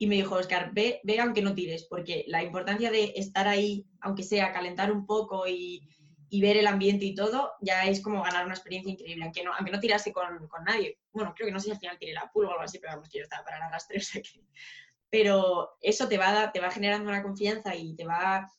[0.03, 3.87] y me dijo, Oscar, ve, ve aunque no tires, porque la importancia de estar ahí,
[4.01, 5.89] aunque sea calentar un poco y,
[6.29, 9.55] y ver el ambiente y todo, ya es como ganar una experiencia increíble, aunque no,
[9.55, 10.99] aunque no tirase con, con nadie.
[11.13, 12.95] Bueno, creo que no sé si al final tiré la pool o algo así, pero
[12.95, 14.45] vamos, que yo estaba para el arrastre, o sea que...
[15.09, 18.51] Pero eso te va, te va generando una confianza y te va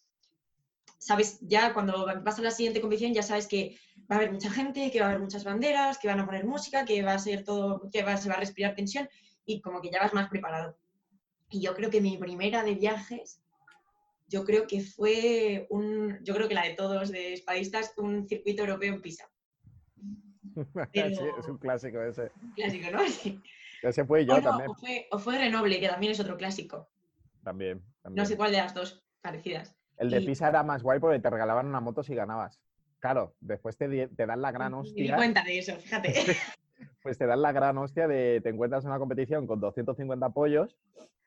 [0.97, 3.77] sabes, ya cuando vas a la siguiente competición ya sabes que
[4.09, 6.45] va a haber mucha gente, que va a haber muchas banderas, que van a poner
[6.45, 9.09] música, que va a ser todo, que va, se va a respirar tensión
[9.45, 10.77] y como que ya vas más preparado.
[11.53, 13.39] Y yo creo que mi primera de viajes,
[14.27, 18.63] yo creo que fue un, yo creo que la de todos de espadistas, un circuito
[18.63, 19.29] europeo en Pisa.
[20.91, 22.31] sí, es un clásico ese.
[22.41, 22.99] Un clásico, ¿no?
[23.07, 23.39] Sí.
[23.83, 24.71] Ese fue yo O, no, también.
[24.71, 26.89] o fue, o fue Renoble, que también es otro clásico.
[27.43, 29.75] También, No sé cuál de las dos parecidas.
[29.97, 32.59] El de y- Pisa era más guay porque te regalaban una moto si ganabas.
[32.99, 35.15] Claro, después te, te dan la gran Me di hostia.
[35.17, 36.13] cuenta de eso, fíjate.
[37.03, 40.77] Pues te dan la gran hostia de te encuentras en una competición con 250 pollos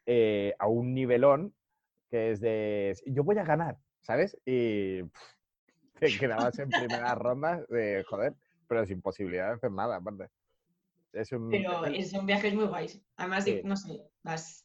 [0.06, 1.54] eh, a un nivelón
[2.10, 4.36] que es de yo voy a ganar, ¿sabes?
[4.46, 5.36] Y pff,
[5.98, 8.34] te quedabas en primera ronda de joder,
[8.68, 10.28] pero sin posibilidad de hacer nada, aparte.
[11.12, 11.50] Es un.
[11.50, 13.00] Pero son viajes muy guays.
[13.16, 13.60] Además, Sí.
[13.64, 14.64] no sé, vas.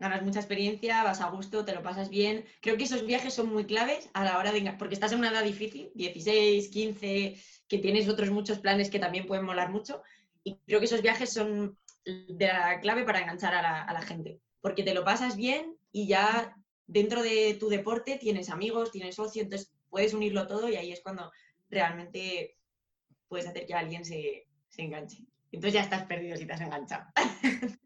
[0.00, 2.44] Ganas mucha experiencia, vas a gusto, te lo pasas bien.
[2.60, 4.74] Creo que esos viajes son muy claves a la hora de.
[4.78, 7.36] Porque estás en una edad difícil, 16, 15,
[7.68, 10.02] que tienes otros muchos planes que también pueden molar mucho.
[10.42, 14.40] Y creo que esos viajes son de la clave para enganchar a la, gente.
[14.60, 19.42] Porque te lo pasas bien y ya dentro de tu deporte tienes amigos, tienes socio,
[19.42, 21.30] entonces puedes unirlo todo y ahí es cuando
[21.70, 22.56] realmente
[23.28, 25.24] puedes hacer que alguien se, se enganche.
[25.50, 27.04] Entonces ya estás perdido si te has enganchado.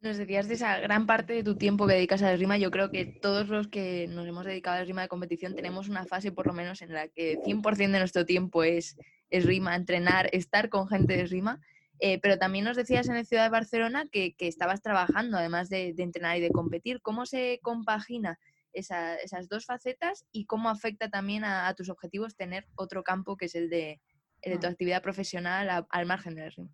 [0.00, 2.56] Nos decías de esa gran parte de tu tiempo que dedicas a la esgrima.
[2.56, 5.88] Yo creo que todos los que nos hemos dedicado a la esgrima de competición tenemos
[5.88, 8.96] una fase, por lo menos, en la que 100% de nuestro tiempo es
[9.28, 11.60] esgrima, entrenar, estar con gente de esgrima.
[12.00, 15.68] Eh, pero también nos decías en la ciudad de Barcelona que, que estabas trabajando, además
[15.68, 17.00] de, de entrenar y de competir.
[17.02, 18.38] ¿Cómo se compagina
[18.72, 23.36] esa- esas dos facetas y cómo afecta también a, a tus objetivos tener otro campo
[23.36, 24.00] que es el de,
[24.42, 24.70] el de tu Mm.
[24.70, 26.70] actividad profesional a- al margen de la esgrima?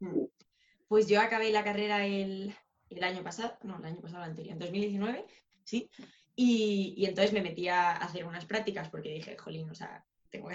[0.00, 0.26] Mm.
[0.88, 2.54] Pues yo acabé la carrera el,
[2.90, 5.24] el año pasado, no, el año pasado, el anterior, en 2019,
[5.64, 5.90] sí.
[6.36, 10.04] Y, y entonces me metí a hacer unas prácticas porque dije, jolín, o sea,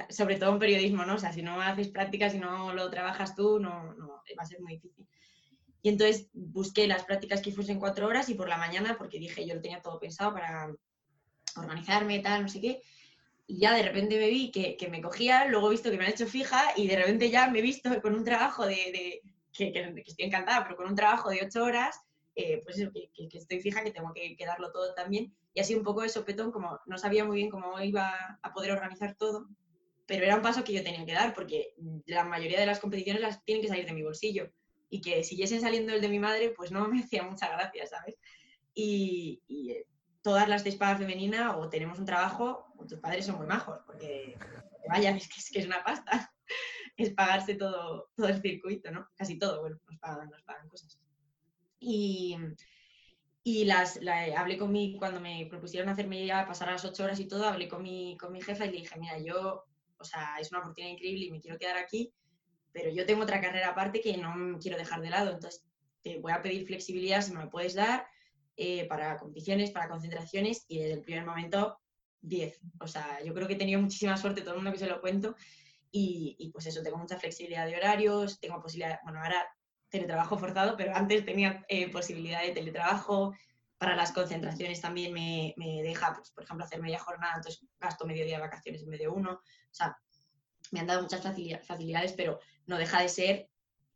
[0.09, 1.15] sobre todo en periodismo, ¿no?
[1.15, 4.45] O sea, si no haces prácticas y no lo trabajas tú, no, no, va a
[4.45, 5.07] ser muy difícil.
[5.81, 9.45] Y entonces busqué las prácticas que fuesen cuatro horas y por la mañana, porque dije,
[9.47, 10.73] yo lo tenía todo pensado para
[11.55, 12.81] organizarme, tal, no sé qué.
[13.47, 16.05] Y ya de repente me vi que, que me cogía, luego he visto que me
[16.05, 19.21] han hecho fija y de repente ya me he visto con un trabajo de, de-
[19.53, 21.99] que, que- que estoy encantada, pero con un trabajo de ocho horas,
[22.35, 25.33] eh, pues eso, que, que- estoy fija, que tengo que darlo todo también.
[25.53, 28.71] Y así un poco de sopetón, como no sabía muy bien cómo iba a poder
[28.71, 29.47] organizar todo,
[30.07, 31.73] pero era un paso que yo tenía que dar, porque
[32.07, 34.51] la mayoría de las competiciones las tienen que salir de mi bolsillo.
[34.89, 38.15] Y que siguiesen saliendo el de mi madre, pues no me hacía mucha gracia, ¿sabes?
[38.73, 39.87] Y, y, eh,
[40.21, 43.79] todas las de espada femenina o tenemos un trabajo o tus padres son muy majos,
[43.85, 44.37] porque
[44.89, 46.31] vaya, es que es, que es una pasta.
[46.97, 49.07] Es pagarse todo, todo el circuito, ¿no?
[49.15, 50.99] Casi todo, bueno, nos pagan, nos pagan cosas.
[51.79, 52.37] Y,
[53.43, 57.19] y las, la- hablé con mi, cuando me propusieron hacerme ya pasar las ocho horas
[57.19, 59.65] y todo, hablé con mi, con mi jefa y le dije, mira, yo,
[59.99, 62.13] o sea, es una oportunidad increíble y me quiero quedar aquí,
[62.71, 65.65] pero yo tengo otra carrera aparte que no quiero dejar de lado, entonces
[66.03, 68.07] te voy a pedir flexibilidad si me lo puedes dar
[68.55, 71.79] eh, para competiciones, para concentraciones y desde el primer momento
[72.21, 72.59] 10.
[72.79, 75.01] O sea, yo creo que he tenido muchísima suerte, todo el mundo que se lo
[75.01, 75.35] cuento,
[75.91, 79.47] y, y pues eso, tengo mucha flexibilidad de horarios, tengo posibilidad, bueno, ahora
[79.89, 83.33] teletrabajo forzado, pero antes tenía eh, posibilidad de teletrabajo,
[83.77, 88.05] para las concentraciones también me, me deja, pues, por ejemplo, hacer media jornada, entonces gasto
[88.05, 89.31] medio día de vacaciones en medio uno.
[89.33, 89.97] O sea,
[90.71, 93.49] me han dado muchas facili- facilidades, pero no deja de ser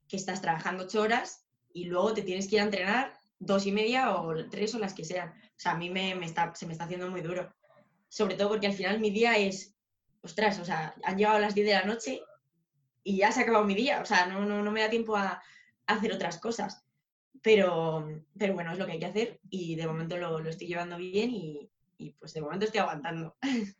[0.08, 3.72] que estás trabajando ocho horas y luego te tienes que ir a entrenar dos y
[3.72, 5.30] media o tres o las que sean.
[5.30, 7.52] O sea, a mí me, me está, se me está haciendo muy duro.
[8.08, 9.74] Sobre todo porque al final mi día es,
[10.22, 12.22] ostras, o sea, han llegado las 10 de la noche
[13.04, 14.02] y ya se ha acabado mi día.
[14.02, 15.42] O sea, no, no, no me da tiempo a
[15.88, 16.84] hacer otras cosas.
[17.44, 20.68] Pero, pero bueno, es lo que hay que hacer y de momento lo, lo estoy
[20.68, 23.36] llevando bien y, y, pues de momento estoy aguantando.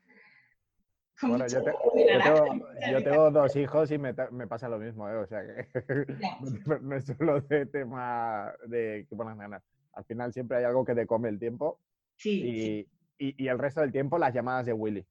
[1.24, 1.72] Bueno, yo, te-
[2.08, 5.18] tengo, mucha yo tengo dos hijos y me, me pasa lo mismo, ¿eh?
[5.18, 5.68] O sea que
[6.82, 9.62] no es solo de tema de que pones ganas.
[9.94, 11.80] Al final siempre hay algo que te come el tiempo
[12.16, 12.88] Sí,
[13.20, 15.06] y- y el resto del tiempo las llamadas de Willy.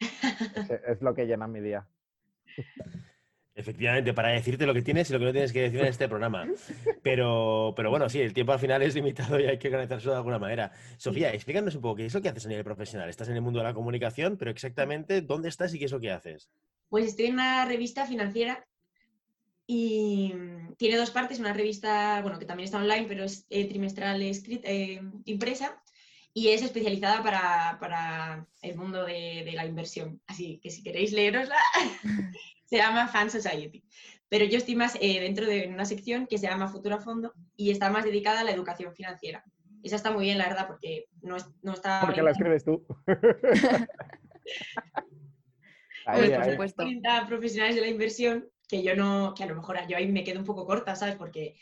[0.70, 1.86] Es, es lo que llena mi día.
[3.60, 6.08] Efectivamente, para decirte lo que tienes y lo que no tienes que decir en este
[6.08, 6.48] programa.
[7.02, 10.16] Pero, pero bueno, sí, el tiempo al final es limitado y hay que organizarlo de
[10.16, 10.72] alguna manera.
[10.96, 13.10] Sofía, explícanos un poco qué es lo que haces a nivel profesional.
[13.10, 16.00] Estás en el mundo de la comunicación, pero exactamente dónde estás y qué es lo
[16.00, 16.50] que haces.
[16.88, 18.66] Pues estoy en una revista financiera
[19.66, 20.32] y
[20.78, 25.02] tiene dos partes, una revista, bueno, que también está online, pero es eh, trimestral eh,
[25.26, 25.82] impresa
[26.32, 30.20] y es especializada para, para el mundo de, de la inversión.
[30.26, 31.58] Así que si queréis leerosla,
[32.70, 33.84] se llama Fan Society.
[34.28, 37.34] Pero yo estoy más eh, dentro de una sección que se llama Futuro a Fondo
[37.56, 39.44] y está más dedicada a la educación financiera.
[39.82, 42.00] Esa está muy bien, la verdad, porque no, es- no está...
[42.02, 42.86] Porque la escribes tú.
[46.06, 46.50] Ahí, Hombre, por ahí.
[46.52, 46.82] supuesto.
[46.82, 50.24] 30 profesionales de la inversión que yo no, que a lo mejor yo ahí me
[50.24, 51.16] quedo un poco corta, ¿sabes?
[51.16, 51.56] Porque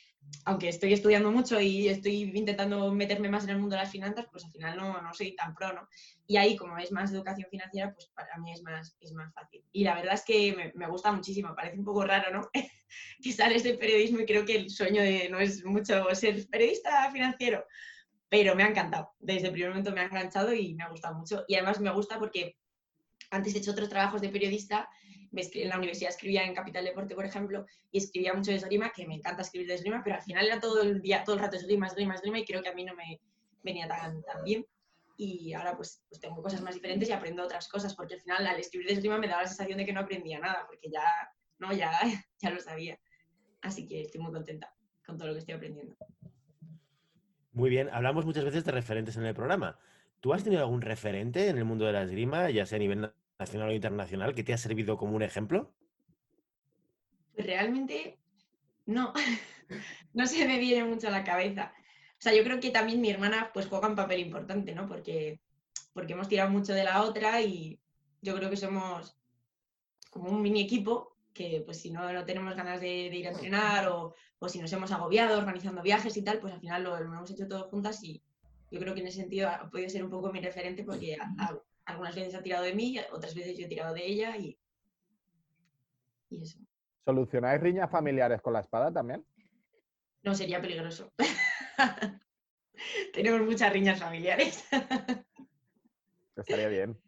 [0.44, 4.26] aunque estoy estudiando mucho y estoy intentando meterme más en el mundo de las finanzas,
[4.30, 5.88] pues al final no, no soy tan pro, ¿no?
[6.26, 9.62] Y ahí, como es más educación financiera, pues para mí es más, es más fácil.
[9.72, 12.48] Y la verdad es que me, me gusta muchísimo, parece un poco raro, ¿no?
[13.22, 17.10] que sales del periodismo y creo que el sueño de no es mucho ser periodista
[17.10, 17.64] financiero,
[18.28, 19.10] pero me ha encantado.
[19.18, 21.44] Desde el primer momento me ha enganchado y me ha gustado mucho.
[21.48, 22.56] Y además me gusta porque
[23.30, 24.88] antes he hecho otros trabajos de periodista,
[25.32, 29.06] en la universidad escribía en Capital Deporte, por ejemplo, y escribía mucho de esgrima, que
[29.06, 31.56] me encanta escribir de esgrima, pero al final era todo el día, todo el rato
[31.56, 33.20] esgrima, esgrima, esgrima, y creo que a mí no me
[33.62, 34.66] venía tan, bien.
[35.16, 38.46] Y ahora pues, pues tengo cosas más diferentes y aprendo otras cosas, porque al final
[38.46, 41.04] al escribir de esgrima me daba la sensación de que no aprendía nada, porque ya,
[41.58, 41.90] no, ya,
[42.38, 42.98] ya lo sabía.
[43.60, 44.72] Así que estoy muy contenta
[45.04, 45.96] con todo lo que estoy aprendiendo.
[47.52, 49.78] Muy bien, hablamos muchas veces de referentes en el programa.
[50.20, 53.12] ¿Tú has tenido algún referente en el mundo de la esgrima, ya sea a nivel
[53.38, 55.72] nacional o internacional, que te ha servido como un ejemplo?
[57.34, 58.18] Pues realmente
[58.86, 59.12] no,
[60.14, 61.72] no se me viene mucho a la cabeza.
[62.18, 64.88] O sea, yo creo que también mi hermana pues juega un papel importante, ¿no?
[64.88, 65.40] Porque,
[65.92, 67.80] porque hemos tirado mucho de la otra y
[68.22, 69.16] yo creo que somos
[70.10, 73.30] como un mini equipo que pues si no, no tenemos ganas de, de ir a
[73.30, 76.98] entrenar o, o si nos hemos agobiado organizando viajes y tal, pues al final lo,
[76.98, 78.20] lo hemos hecho todo juntas y
[78.72, 81.32] yo creo que en ese sentido ha podido ser un poco mi referente porque a-
[81.38, 84.58] a- algunas veces ha tirado de mí, otras veces yo he tirado de ella y,
[86.28, 86.58] y eso.
[87.04, 89.24] ¿Solucionáis riñas familiares con la espada también?
[90.22, 91.10] No, sería peligroso.
[93.14, 94.68] Tenemos muchas riñas familiares.
[96.36, 97.00] Estaría bien.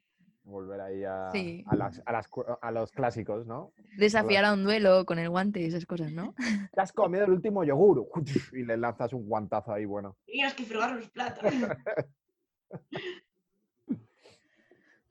[0.42, 1.62] Volver ahí a, Sí.
[1.68, 3.74] a, las- a las cu- a los clásicos, ¿no?
[3.98, 6.34] Desafiar a un duelo con el guante y esas cosas, ¿no?
[6.74, 8.08] Te has comido el último yogur
[8.52, 10.16] y le lanzas un guantazo ahí, bueno.
[10.24, 11.44] Tenías que fregar los platos.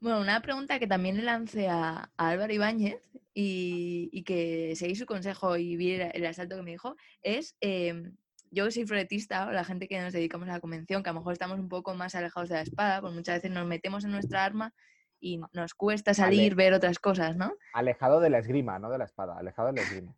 [0.00, 3.02] Bueno, una pregunta que también le lancé a, a Álvaro Ibáñez
[3.34, 7.54] y, y que seguí su consejo y vi el, el asalto que me dijo, es,
[7.60, 8.16] em,
[8.50, 11.12] yo que soy floretista, o la gente que nos dedicamos a la convención, que a
[11.12, 14.04] lo mejor estamos un poco más alejados de la espada, pues muchas veces nos metemos
[14.04, 14.72] en nuestra arma
[15.20, 17.52] y nos cuesta salir, ver otras cosas, ¿no?
[17.74, 20.14] Alejado de la esgrima, no de la espada, alejado de la esgrima.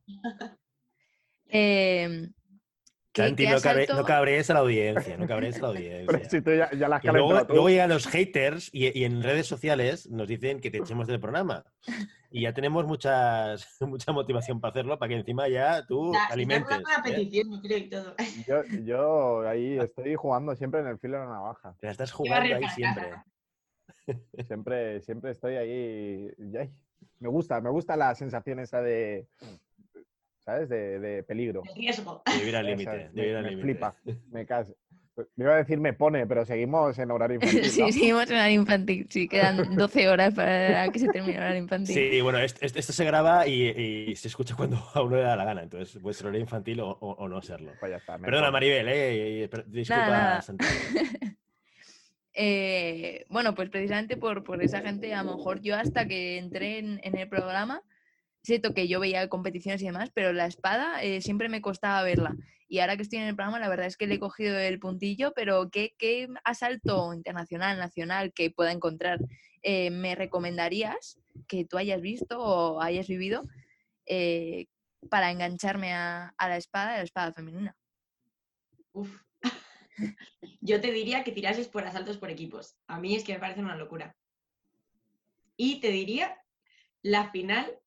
[1.48, 2.30] ¿qué-
[3.14, 6.30] Santi, qué no, cabre- no cabrees a la audiencia, no cabrees a la Pero audiencia.
[6.30, 9.46] si tú ya, ya la has Que luego, llegan los haters y, y en redes
[9.46, 11.64] sociales nos dicen que te echemos del programa.
[12.30, 16.78] Y ya tenemos muchas, mucha motivación para hacerlo, para que encima ya tú alimentes.
[16.78, 17.02] una ¿eh?
[17.04, 18.14] petición, yo creo, y todo.
[18.48, 21.76] Yo, yo ahí estoy jugando siempre en el filo de la navaja.
[21.78, 23.10] Te la estás jugando ahí siempre.
[24.48, 26.28] Siempre, siempre estoy ahí.
[27.20, 29.28] me gusta, me gusta la sensación esa de.
[30.45, 30.68] ¿Sabes?
[30.68, 31.62] De, de peligro.
[31.68, 32.22] El riesgo.
[32.26, 33.11] De vivir al límite.
[33.12, 33.62] me, al me límite.
[33.62, 33.97] flipa.
[34.30, 34.66] Me, cas-
[35.36, 37.64] Me iba a decir me pone, pero seguimos en horario infantil.
[37.70, 39.07] Sí, seguimos en horario infantil.
[39.09, 41.95] Sí, quedan 12 horas para que se termine el horario infantil.
[41.95, 43.68] Sí, bueno, est- est- esto, se graba y,
[44.11, 46.80] y se escucha cuando a uno le da la gana, entonces puede ser horario infantil
[46.80, 47.72] o, o- o no serlo.
[47.78, 48.18] Pues ya está.
[48.18, 48.51] Perdona.
[48.51, 50.43] Maribel, eh, disculpa, nada.
[50.43, 50.74] Santiago.
[52.34, 56.78] Eh, bueno, pues precisamente por, por esa gente, a lo mejor yo hasta que entré
[56.78, 57.82] en, en el programa,
[58.43, 62.36] cierto que yo veía competiciones y demás, pero la espada eh, siempre me costaba verla.
[62.68, 64.78] Y ahora que estoy en el programa, la verdad es que le he cogido el
[64.78, 69.18] puntillo, pero ¿qué, qué asalto internacional, nacional que pueda encontrar
[69.62, 73.45] eh, me recomendarías que tú hayas visto o hayas vivido
[74.07, 74.66] eh,
[75.09, 77.76] para engancharme a, a la espada, a la espada femenina?
[78.93, 79.22] Uf.
[80.61, 82.76] Yo te diría que tirases por asaltos por equipos.
[82.86, 84.16] A mí es que me parece una locura.
[85.57, 86.38] Y te diría
[87.03, 87.78] la final,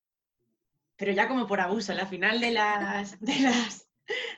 [0.97, 3.89] pero ya como por abuso, la final de las, de las,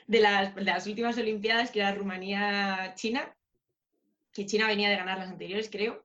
[0.06, 3.34] de las, de las últimas Olimpiadas, que era Rumanía-China,
[4.32, 6.04] que China venía de ganar las anteriores, creo,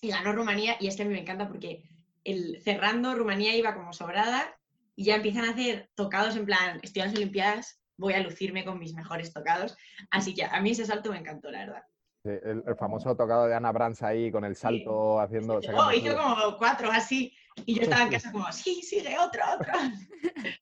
[0.00, 1.82] y ganó Rumanía, y es que a mí me encanta porque
[2.24, 4.58] el, cerrando Rumanía iba como sobrada
[4.94, 8.64] y ya empiezan a hacer tocados en plan, estoy en las Olimpiadas, voy a lucirme
[8.64, 9.76] con mis mejores tocados.
[10.10, 11.82] Así que a mí ese salto me encantó, la verdad.
[12.24, 15.60] Sí, el, el famoso tocado de Ana Brands ahí con el salto haciendo.
[15.76, 17.32] Oh, hizo como cuatro así
[17.64, 19.72] y yo estaba en casa como, sí, sigue otro, otro.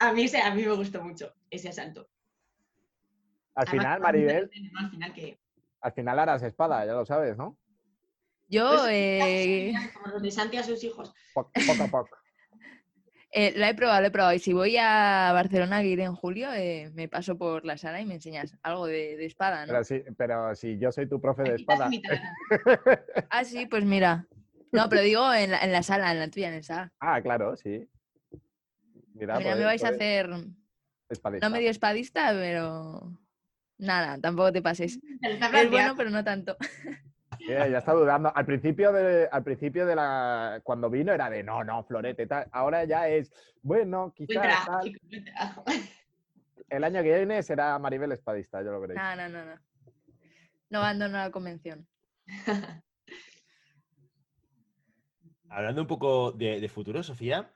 [0.00, 2.08] A mí, ese, a mí me gustó mucho ese salto.
[3.54, 4.50] Al Además, final, Maribel.
[4.76, 5.38] Al final que...
[5.80, 7.56] al final harás espada, ya lo sabes, ¿no?
[8.48, 11.14] Yo Pues, eh, Como los de Santi a sus hijos.
[11.32, 12.16] Po- Poco a poco.
[13.30, 14.34] eh, la he probado, la he probado.
[14.34, 18.00] Y si voy a Barcelona, que iré en julio, eh, me paso por la sala
[18.00, 19.74] y me enseñas algo de, de espada, ¿no?
[20.18, 21.88] Pero si yo soy tu profe de espada.
[23.30, 24.26] Ah, sí, pues mira.
[24.74, 26.92] No, pero digo en la, en la sala, en la tuya, en el sala.
[26.98, 27.88] Ah, claro, sí.
[29.14, 30.30] Mira, Mira, me pues, vais a hacer,
[31.08, 31.48] espadista.
[31.48, 33.16] no medio espadista, pero
[33.78, 34.98] nada, tampoco te pases.
[35.22, 36.56] Es bueno, pero no tanto.
[37.38, 38.32] Mira, ya está dudando.
[38.34, 40.60] Al principio de, al principio de la.
[40.64, 42.48] Cuando vino era de no, no, florete, tal.
[42.50, 44.92] Ahora ya es, bueno, Buen quizás tal.
[46.68, 48.98] El año que viene será Maribel Espadista, ya lo veréis.
[48.98, 49.60] No, no, no, no.
[50.70, 51.86] No abandono la convención.
[55.56, 57.52] Hablando un poco de, de futuro, Sofía,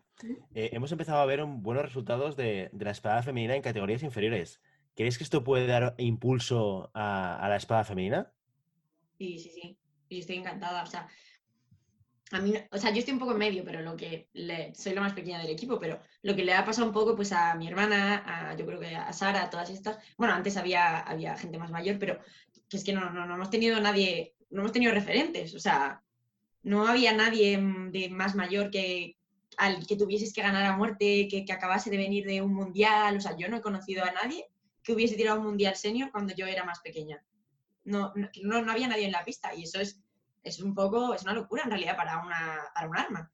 [0.54, 4.02] eh, hemos empezado a ver un- buenos resultados de, de la espada femenina en categorías
[4.02, 4.62] inferiores.
[4.94, 8.32] ¿Crees que esto puede dar impulso a, a la espada femenina?
[9.18, 9.78] Sí, sí, sí.
[10.08, 10.82] Y estoy encantada.
[10.82, 11.08] O sea,
[12.30, 14.92] a mí, o sea, yo estoy un poco en medio, pero lo que le, soy
[14.94, 17.54] la más pequeña del equipo, pero lo que le ha pasado un poco pues a
[17.54, 21.36] mi hermana, a, yo creo que a Sara, a todas estas, bueno, antes había, había
[21.38, 22.20] gente más mayor, pero
[22.68, 26.02] que es que no, no, no hemos tenido nadie, no hemos tenido referentes, o sea,
[26.68, 29.16] no había nadie mm, de más mayor que
[29.56, 33.16] al que tuvieses que ganar a muerte, que, que acabase de venir de un mundial,
[33.16, 34.46] o sea, yo no he conocido a nadie
[34.84, 37.22] que hubiese tirado un mundial senior cuando yo era más pequeña
[37.84, 38.12] no,
[38.42, 40.00] no, no- había nadie en la pista y eso es,
[40.42, 43.32] es un poco, es una locura en realidad para, una, para un arma.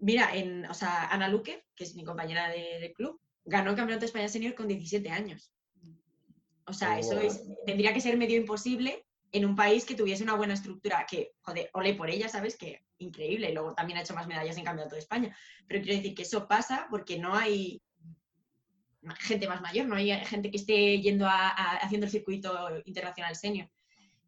[0.00, 3.76] Mira, en, o sea, Ana Luque, que es mi compañera de, de club, ganó el
[3.76, 5.52] Campeonato de España Senior con 17 años.
[6.66, 10.36] O sea, eso es, tendría que ser medio imposible en un país que tuviese una
[10.36, 12.56] buena estructura, que, joder, ole por ella, ¿sabes?
[12.56, 13.50] Que increíble.
[13.50, 15.36] Y luego también ha hecho más medallas en Campeonato de España.
[15.66, 17.82] Pero quiero decir que eso pasa porque no hay
[19.18, 23.34] gente más mayor, no hay gente que esté yendo a, a- haciendo el circuito internacional
[23.34, 23.68] senior.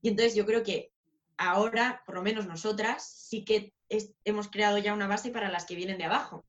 [0.03, 0.93] Y entonces yo creo que
[1.37, 5.67] ahora, por lo menos nosotras, sí que es- hemos creado ya una base para las
[5.67, 6.45] que vienen de abajo.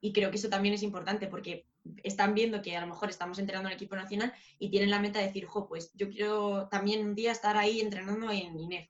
[0.00, 1.66] Y creo que eso también es importante porque
[2.02, 5.18] están viendo que a lo mejor estamos entrenando en equipo nacional y tienen la meta
[5.18, 8.88] de decir, jo, pues yo quiero también un día estar ahí entrenando en INEF.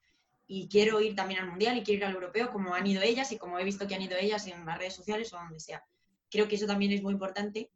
[0.48, 3.32] Y quiero ir también al mundial y quiero ir al europeo, como han ido ellas
[3.32, 5.84] y como he visto que han ido ellas en las redes sociales o donde sea.
[6.30, 7.70] Creo que eso también es muy importante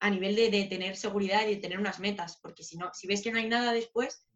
[0.00, 3.06] a nivel de, de tener seguridad y de tener unas metas, porque si no, si
[3.06, 4.26] ves que no hay nada después,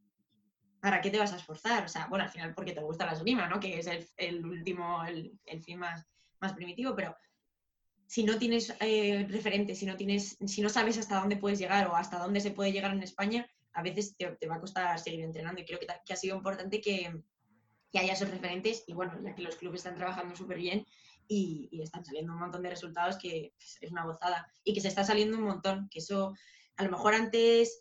[0.80, 1.84] ¿para qué te vas a esforzar?
[1.84, 3.61] O sea, bueno, al final porque te gusta la esgrima, ¿no?
[3.61, 6.06] Que es el, el último, el, el fin más,
[6.40, 7.16] más primitivo, pero
[8.11, 11.86] si no tienes eh, referentes, si no tienes, si no sabes hasta dónde puedes llegar
[11.86, 15.20] o hasta dónde se puede llegar en España, a veces te, va a costar seguir
[15.20, 15.61] entrenando.
[15.61, 17.22] Y creo que, ha sido importante que,
[17.92, 18.82] que haya esos referentes.
[18.88, 20.84] Y bueno, ya que los clubes están trabajando súper bien
[21.28, 24.52] y, y están saliendo un montón de resultados que pues, es una gozada.
[24.64, 26.34] Y que se está saliendo un montón, que eso
[26.78, 27.80] a lo mejor antes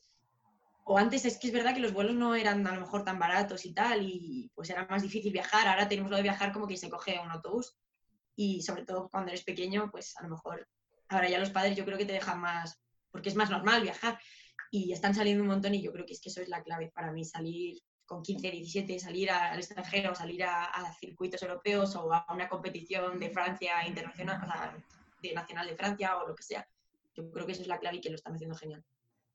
[0.83, 3.17] o antes es que es verdad que los vuelos no eran a lo mejor tan
[3.17, 6.67] baratos y tal y pues era más difícil viajar, ahora tenemos lo de viajar como
[6.67, 7.78] que se coge un autobús
[8.41, 10.65] y sobre todo cuando eres pequeño pues a lo mejor
[11.09, 12.79] ahora ya los padres yo creo que te dejan más
[13.11, 14.17] porque es más normal viajar
[14.71, 16.89] y están saliendo un montón y yo creo que es que eso es la clave
[16.93, 22.13] para mí, salir con 15, 17, salir al extranjero, salir a, a circuitos europeos o
[22.13, 24.77] a una competición de Francia internacional, o sea,
[25.21, 26.65] de nacional de Francia o lo que sea.
[27.15, 28.83] Yo creo que eso es la clave y que lo están haciendo genial.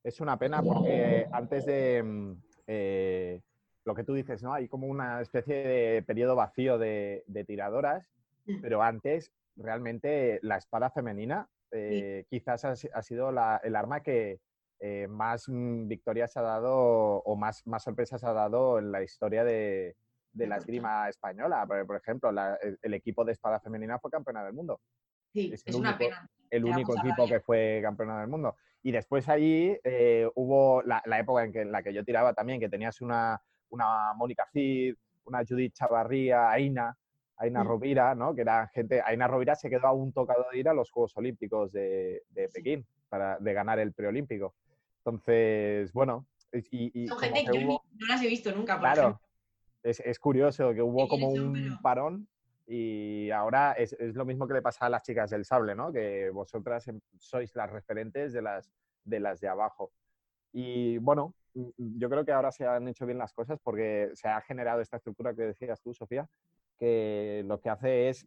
[0.02, 3.40] es una pena porque antes de mm, eh,
[3.84, 4.55] lo que tú dices, ¿no?
[4.55, 8.09] Hay como una especie de periodo vacío de, de tiradoras.
[8.61, 14.40] Pero antes realmente la espada femenina eh, quizás ha, ha sido la- el arma que
[14.80, 16.74] eh, más mm, victorias ha dado
[17.18, 19.97] o más, más sorpresas ha dado en la historia de,
[20.32, 21.66] de la esgrima española.
[21.66, 24.80] Por, ejemplo, la- el, el equipo de espada femenina fue campeona del mundo
[25.32, 26.30] Sí, es es, el una único- pena.
[26.51, 28.57] el único equipo que fue campeona del mundo.
[28.82, 32.34] Y después allí eh, hubo la, la época en, que, en la que yo tiraba
[32.34, 33.40] también, que tenías una,
[33.70, 36.97] una Mónica Cid, una Judith Chavarría, Aina,
[37.37, 37.66] Aina Mm.
[37.66, 38.35] Rovira, ¿no?
[38.35, 39.03] Que era gente.
[39.05, 42.49] Aina Rovira se quedó a un tocado de ir a los Juegos Olímpicos de, de.
[42.49, 44.55] Pekín para de ganar el preolímpico.
[45.05, 48.82] Entonces, bueno, y, y Son gente que yo hubo- no las he visto nunca, por
[48.82, 49.20] Claro, ejemplo.
[49.82, 52.26] es, es curioso que hubo como un parón
[52.66, 55.93] y ahora es, es lo mismo que le pasa a las chicas del sable, ¿no?
[55.93, 58.70] Que vosotras em- sois las referentes de las
[59.05, 59.91] de, las de abajo.
[60.53, 64.11] Y bueno, mm, mm, yo creo que ahora se han hecho bien las cosas porque
[64.14, 66.26] se ha generado esta estructura que decías tú, Sofía,
[66.79, 68.27] que lo que hace es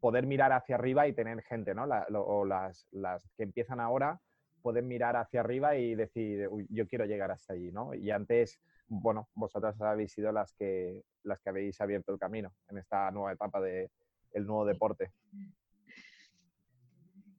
[0.00, 1.86] poder mirar hacia arriba y tener gente, ¿no?
[1.86, 4.20] La- lo- o las, las que empiezan ahora
[4.62, 7.94] pueden mirar hacia arriba y decir, "Uy, yo quiero llegar hasta allí, ¿no?
[7.94, 12.78] Y antes, bueno, vosotras habéis sido las que, las que habéis abierto el camino en
[12.78, 13.90] esta nueva etapa del
[14.32, 15.10] el nuevo deporte.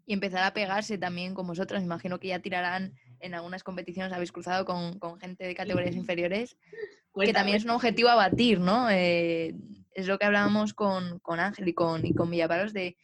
[0.05, 1.81] Y empezar a pegarse también con vosotros.
[1.81, 6.55] Imagino que ya tirarán en algunas competiciones, habéis cruzado con, con gente de categorías inferiores,
[6.55, 8.89] que Cuenta, también es un objetivo a batir, ¿no?
[8.89, 9.53] Eh,
[9.93, 12.97] es lo que hablábamos con, con Ángel y con, y con Villaparos de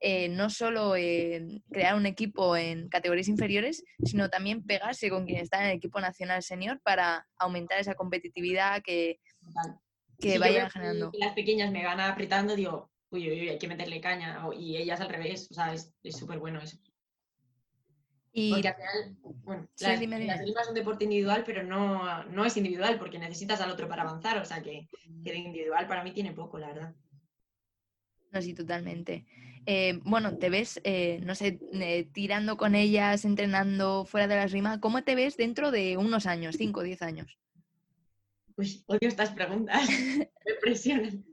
[0.00, 5.38] eh, no solo eh, crear un equipo en categorías inferiores, sino también pegarse con quien
[5.40, 9.80] está en el equipo nacional senior para aumentar esa competitividad que, total.
[10.20, 11.10] que vayan generando.
[11.10, 14.40] que las pequeñas me van apretando, digo, uy, uy, uy, hay que meterle caña.
[14.56, 16.78] Y ellas al revés, o sea, es es súper bueno eso.
[18.32, 22.24] Y Porque al final, bueno, Sí, las, dime, esgrima es un deporte individual, pero no,
[22.24, 24.38] no es individual porque necesitas al otro para avanzar.
[24.38, 24.88] O sea que,
[25.24, 26.94] que de individual para mí tiene poco, la verdad.
[28.30, 29.24] No, sí, totalmente.
[29.66, 34.44] Eh, bueno, te ves, eh, no sé, eh, tirando con ellas, entrenando fuera de la
[34.44, 34.80] esgrima.
[34.80, 37.38] ¿Cómo te ves dentro de unos años, 5 o 10 años?
[38.56, 39.86] Uy, odio estas preguntas.
[40.46, 41.24] Me presionan.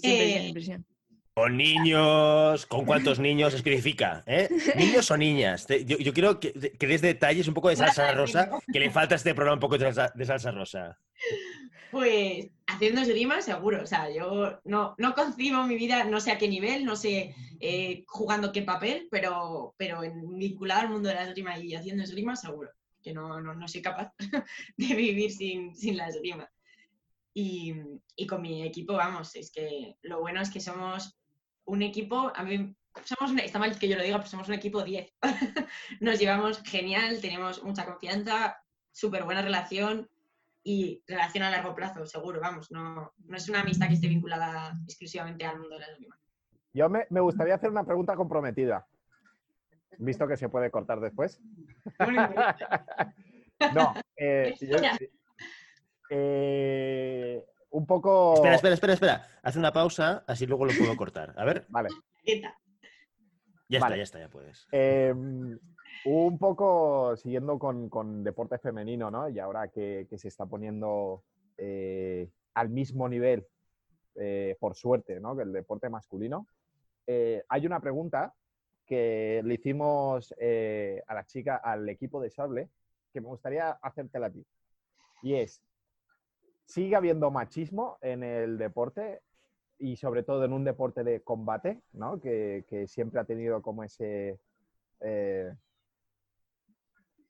[0.00, 0.86] Presión.
[1.34, 4.22] Con niños, ¿con cuántos niños especifica?
[4.26, 4.50] ¿eh?
[4.76, 5.66] ¿Niños o niñas?
[5.86, 9.14] Yo, yo quiero que, que des detalles un poco de salsa rosa, que le falta
[9.14, 10.98] a este programa un poco de salsa, de salsa rosa.
[11.90, 13.82] Pues haciendo esgrima, seguro.
[13.82, 17.34] O sea, yo no, no concibo mi vida, no sé a qué nivel, no sé
[17.60, 22.02] eh, jugando qué papel, pero, pero en, vinculado al mundo de la esgrima y haciendo
[22.02, 22.70] esgrima, seguro.
[23.02, 24.12] Que no, no, no soy capaz
[24.76, 26.46] de vivir sin, sin la esgrima.
[27.32, 27.72] Y,
[28.16, 31.16] y con mi equipo, vamos, es que lo bueno es que somos
[31.64, 34.82] un equipo, a mí somos, está mal que yo lo diga, pero somos un equipo
[34.82, 35.12] 10.
[36.00, 40.08] Nos llevamos genial, tenemos mucha confianza, súper buena relación
[40.64, 44.72] y relación a largo plazo, seguro, vamos, no, no es una amistad que esté vinculada
[44.84, 46.18] exclusivamente al mundo de la esgrima.
[46.74, 48.86] Yo me, me gustaría hacer una pregunta comprometida,
[49.98, 51.40] visto que se puede cortar después.
[53.74, 54.76] No, eh, yo-
[56.10, 58.34] eh, un poco...
[58.34, 59.26] Espera, espera, espera, espera.
[59.42, 61.34] Haz una pausa, así luego lo puedo cortar.
[61.36, 61.88] A ver, Vale.
[63.68, 63.94] Ya Vale.
[63.94, 64.66] está, ya está, ya puedes.
[64.72, 65.12] Eh,
[66.04, 69.28] un poco siguiendo con, con deporte femenino, ¿no?
[69.28, 71.22] Y ahora que, que se está poniendo
[71.56, 73.46] eh, al mismo nivel,
[74.16, 75.34] eh, por suerte, ¿no?
[75.36, 76.46] Que el deporte masculino.
[77.06, 78.34] eh, hay una pregunta
[78.86, 82.68] que le hicimos eh, a la chica, al equipo de sable,
[83.12, 84.44] que me gustaría hacértela a ti.
[85.22, 85.62] Y es,
[86.72, 89.20] ¿sigue habiendo machismo en el deporte
[89.78, 92.18] y sobre todo en un deporte de combate, ¿no?
[92.18, 94.38] que, siempre ha tenido como ese,
[95.00, 95.52] eh,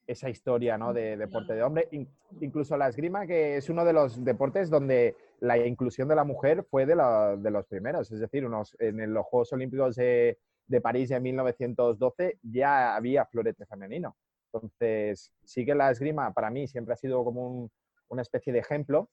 [0.07, 0.93] esa historia ¿no?
[0.93, 1.89] de deporte de hombre.
[1.91, 2.07] In-
[2.39, 6.63] incluso la esgrima, que es uno de los deportes donde la inclusión de la mujer
[6.63, 8.11] fue de, los primeros.
[8.11, 10.37] Es decir, unos, en los Juegos Olímpicos de,
[10.81, 14.15] París de 1912 ya había florete femenino.
[14.53, 17.71] Entonces, sí que la esgrima para mí siempre ha sido como un-
[18.07, 19.09] una especie de ejemplo,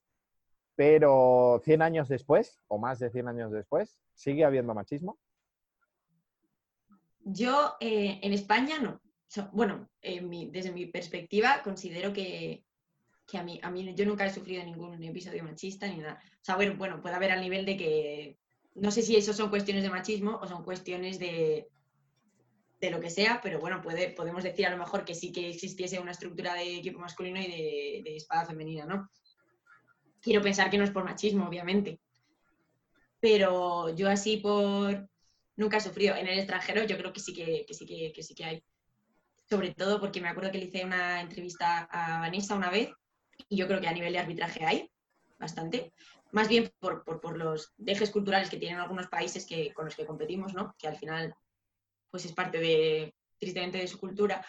[0.80, 5.18] pero 100 años después, o más de 100 años después, sigue habiendo machismo.
[7.22, 8.98] Yo eh, en España no.
[9.52, 12.64] Bueno, desde mi perspectiva considero que,
[13.26, 16.18] que a, mí, a mí yo nunca he sufrido ningún episodio machista ni nada.
[16.36, 18.38] O sea, bueno, bueno, puede haber al nivel de que
[18.74, 21.68] no sé si eso son cuestiones de machismo o son cuestiones de,
[22.80, 26.00] de lo que sea, pero bueno, podemos decir a lo mejor que sí que existiese
[26.00, 29.10] una estructura de equipo masculino y de espada femenina, ¿no?
[30.20, 32.00] Quiero pensar que no es por machismo, obviamente.
[33.20, 35.08] Pero yo así por,
[35.56, 36.16] nunca he sufrido.
[36.16, 38.62] En el extranjero yo creo que sí que, sí que sí que hay.
[39.48, 42.90] sobre todo porque me acuerdo que le hice una entrevista a Vanessa una vez
[43.48, 44.90] y yo creo que a nivel de arbitraje hay
[45.38, 45.92] bastante,
[46.32, 49.96] más bien por, por- por los dejes culturales que tienen algunos países que, con los
[49.96, 50.74] que competimos, ¿no?
[50.78, 51.34] que al final
[52.10, 54.44] pues es parte de, tristemente, de su cultura.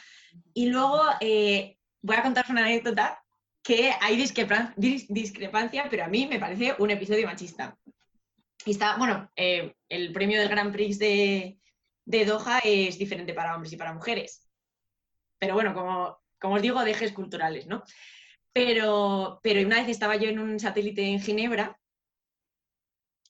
[0.53, 3.24] Y luego eh, voy a contaros una anécdota
[3.64, 7.78] que hay discrepan- dis- discrepancia, pero a mí me parece un episodio machista.
[8.66, 11.59] Y está, bueno, eh, el premio del Grand Prix de,
[12.05, 14.47] de Doha es diferente para hombres y para mujeres.
[15.39, 17.84] Pero bueno, como, como os digo, dejes culturales, ¿no?
[18.53, 21.80] Pero, pero una vez estaba yo en un satélite en Ginebra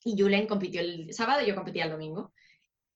[0.04, 2.34] y Julen compitió el sábado y yo competía el domingo.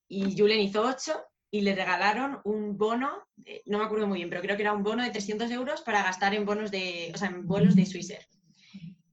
[0.09, 1.25] Y Julen hizo 8
[1.57, 4.73] y le regalaron un bono, eh, no me acuerdo muy bien, pero creo que era
[4.73, 7.87] un bono de 300 euros para gastar en bonos de, o sea, en vuelos de
[7.87, 8.27] Swissair.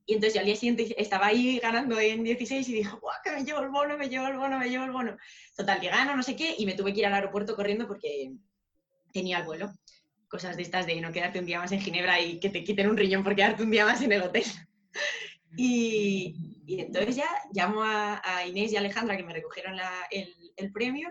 [0.05, 3.31] Y entonces yo al día siguiente estaba ahí ganando en 16 y dije, ¡guau, que
[3.31, 5.15] me llevo el bono, me llevo el bono, me llevo el bono!
[5.55, 8.33] Total, que gano, no sé qué, y me tuve que ir al aeropuerto corriendo porque
[9.13, 9.71] tenía el vuelo.
[10.27, 12.89] Cosas de estas de no quedarte un día más en Ginebra y que te quiten
[12.89, 14.43] un riñón por quedarte un día más en el hotel.
[15.55, 16.33] Y,
[16.65, 20.33] y entonces ya llamo a, a Inés y a Alejandra que me recogieron la- el,
[20.57, 21.09] el premio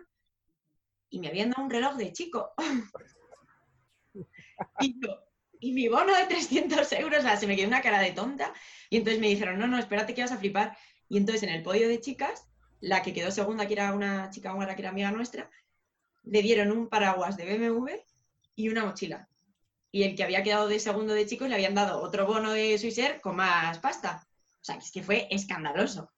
[1.13, 2.53] y me habían dado un reloj de chico.
[4.81, 5.25] y, yo,
[5.61, 8.53] y mi bono de 300 euros, o sea, se me quedó una cara de tonta.
[8.89, 10.77] Y entonces me dijeron, no, no, espérate que vas a flipar.
[11.11, 12.49] Y entonces en el podio de chicas,
[12.81, 15.51] la que quedó segunda, que era una chica húngara que era amiga nuestra,
[16.25, 17.91] le dieron un paraguas de BMW
[18.57, 19.29] y una mochila.
[19.91, 22.79] Y el que había quedado de segundo de chicos le habían dado otro bono de
[22.79, 24.27] Swissair con más pasta.
[24.63, 26.11] O sea, es que fue escandaloso.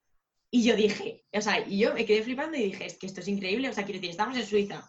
[0.55, 3.19] Y yo dije, o sea, y yo me quedé flipando y dije, es que esto
[3.19, 3.69] es increíble.
[3.69, 4.89] O sea, quiero decir, estamos en Suiza.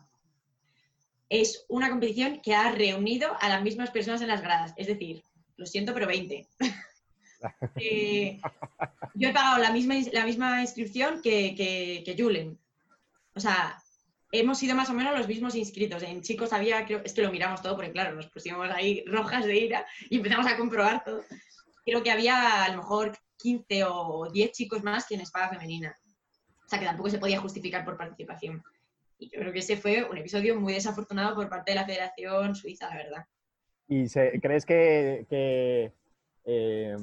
[1.27, 4.75] Es una competición que ha reunido a las mismas personas en las gradas.
[4.77, 5.23] Es decir,
[5.57, 6.47] lo siento, pero 20.
[7.75, 8.39] Eh,
[9.13, 12.57] yo he pagado la misma, la misma inscripción que, que, que Julen.
[13.35, 13.83] O sea,
[14.31, 16.01] hemos sido más o menos los mismos inscritos.
[16.01, 19.45] En chicos había, creo, es que lo miramos todo porque, claro, nos pusimos ahí rojas
[19.45, 21.23] de ira y empezamos a comprobar todo.
[21.85, 25.97] Creo que había a lo mejor 15 o 10 chicos más que en espada femenina.
[26.65, 28.63] O sea, que tampoco se podía justificar por participación.
[29.17, 32.55] Y yo creo que ese fue un episodio muy desafortunado por parte de la Federación
[32.55, 33.25] Suiza, la verdad.
[33.87, 34.09] ¿Y
[34.39, 35.25] crees que,
[36.43, 36.97] eh,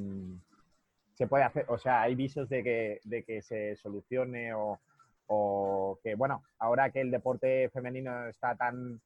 [1.14, 4.80] se puede hacer, o sea, hay visos de que, de que se solucione o,
[5.26, 9.00] o que, bueno, ahora que el deporte femenino está tan,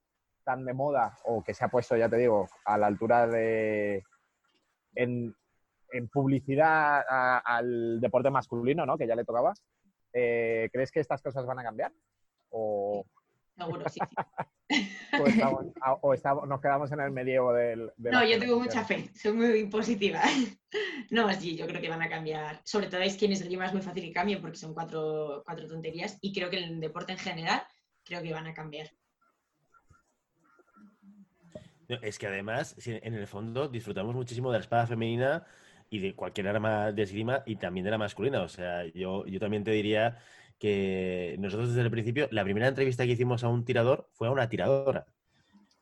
[0.44, 4.02] tan de moda o que se ha puesto, ya te digo, a la altura de,
[4.94, 5.34] en,
[5.93, 8.97] en publicidad a- al deporte masculino, ¿no?
[8.99, 9.53] Que ya le tocaba.
[10.12, 11.93] eh, ¿Crees que estas cosas van a cambiar?
[12.51, 13.05] ¿O,
[13.59, 14.01] Seguro, sí.
[14.68, 14.91] sí.
[15.22, 15.66] o estamos-
[16.03, 17.91] o estamos- nos quedamos en el medievo del...
[17.97, 20.20] de No, yo tengo mucha fe, soy muy positiva.
[21.11, 22.61] No, sí, yo creo que van a cambiar.
[22.64, 25.66] Sobre todo es que en esgrima es muy fácil que cambien porque son cuatro, cuatro
[25.68, 27.62] tonterías y creo que en el deporte en general
[28.05, 28.89] creo que van a cambiar.
[31.89, 35.45] No, es que además, en el fondo, disfrutamos muchísimo de la espada femenina
[35.91, 38.43] y de cualquier arma de esgrima y también de la masculina.
[38.43, 40.18] O sea, yo, yo también te diría
[40.59, 44.30] que nosotros desde el principio, la primera entrevista que hicimos a un tirador fue a
[44.30, 45.07] una tiradora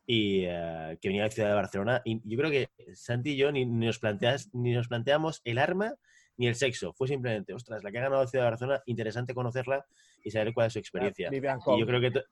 [0.07, 2.03] y eh, que venía de la ciudad de Barcelona.
[2.05, 5.59] Y yo creo que Santi y yo ni, ni nos, planteas, ni nos planteamos el
[5.59, 5.95] arma
[6.37, 6.93] ni el sexo.
[6.93, 9.87] Fue simplemente, ostras, la que ha ganado la ciudad de Barcelona, interesante conocerla
[10.23, 11.31] y saber cuál es su experiencia.
[11.31, 12.23] Vivian Y yo creo que...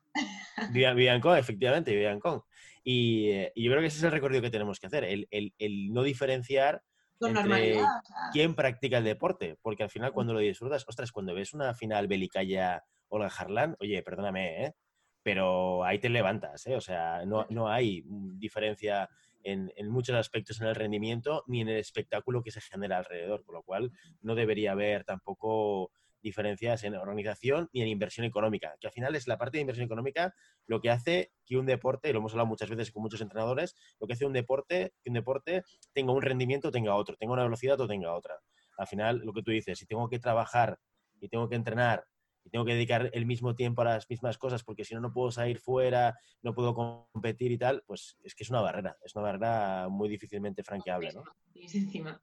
[0.72, 2.40] Vivian Kong, efectivamente, Vivian Kong.
[2.84, 5.28] Y, eh, y yo creo que ese es el recorrido que tenemos que hacer, el,
[5.30, 6.82] el- el no diferenciar
[7.22, 7.84] Con Entre- normalidad.
[7.84, 11.54] o sea, quién practica el deporte, porque al final cuando lo disfrutas, ostras, cuando ves
[11.54, 14.74] una final Belicaya Olga Harlan, oye, perdóname, ¿eh?
[15.22, 16.74] pero ahí te levantas, ¿eh?
[16.74, 19.08] o sea, no, no hay diferencia
[19.44, 23.44] en, en muchos aspectos en el rendimiento ni en el espectáculo que se genera alrededor,
[23.44, 25.92] con lo cual no debería haber tampoco
[26.22, 29.86] diferencias en organización ni en inversión económica, que al final es la parte de inversión
[29.86, 30.34] económica
[30.66, 33.74] lo que hace que un deporte, y lo hemos hablado muchas veces con muchos entrenadores,
[34.00, 35.62] lo que hace un deporte, que un deporte
[35.92, 38.40] tenga un rendimiento o tenga otro, tenga una velocidad o tenga otra.
[38.78, 40.78] Al final, lo que tú dices, si tengo que trabajar
[41.20, 42.06] y tengo que entrenar
[42.44, 45.12] y tengo que dedicar el mismo tiempo a las mismas cosas porque si no, no
[45.12, 49.14] puedo salir fuera, no puedo competir y tal, pues es que es una barrera, es
[49.14, 51.22] una barrera muy difícilmente franqueable, ¿no?
[51.54, 52.20] encima.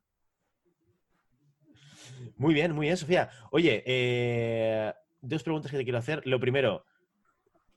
[2.37, 3.29] Muy bien, muy bien, Sofía.
[3.51, 6.25] Oye, eh, dos preguntas que te quiero hacer.
[6.25, 6.85] Lo primero,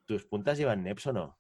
[0.07, 1.39] ¿tus puntas llevan NEPS o no?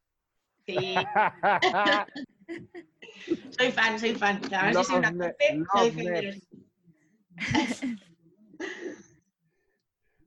[0.67, 0.77] Sí,
[3.59, 4.41] soy fan, soy fan.
[4.49, 6.49] Soy una soy love fan de los-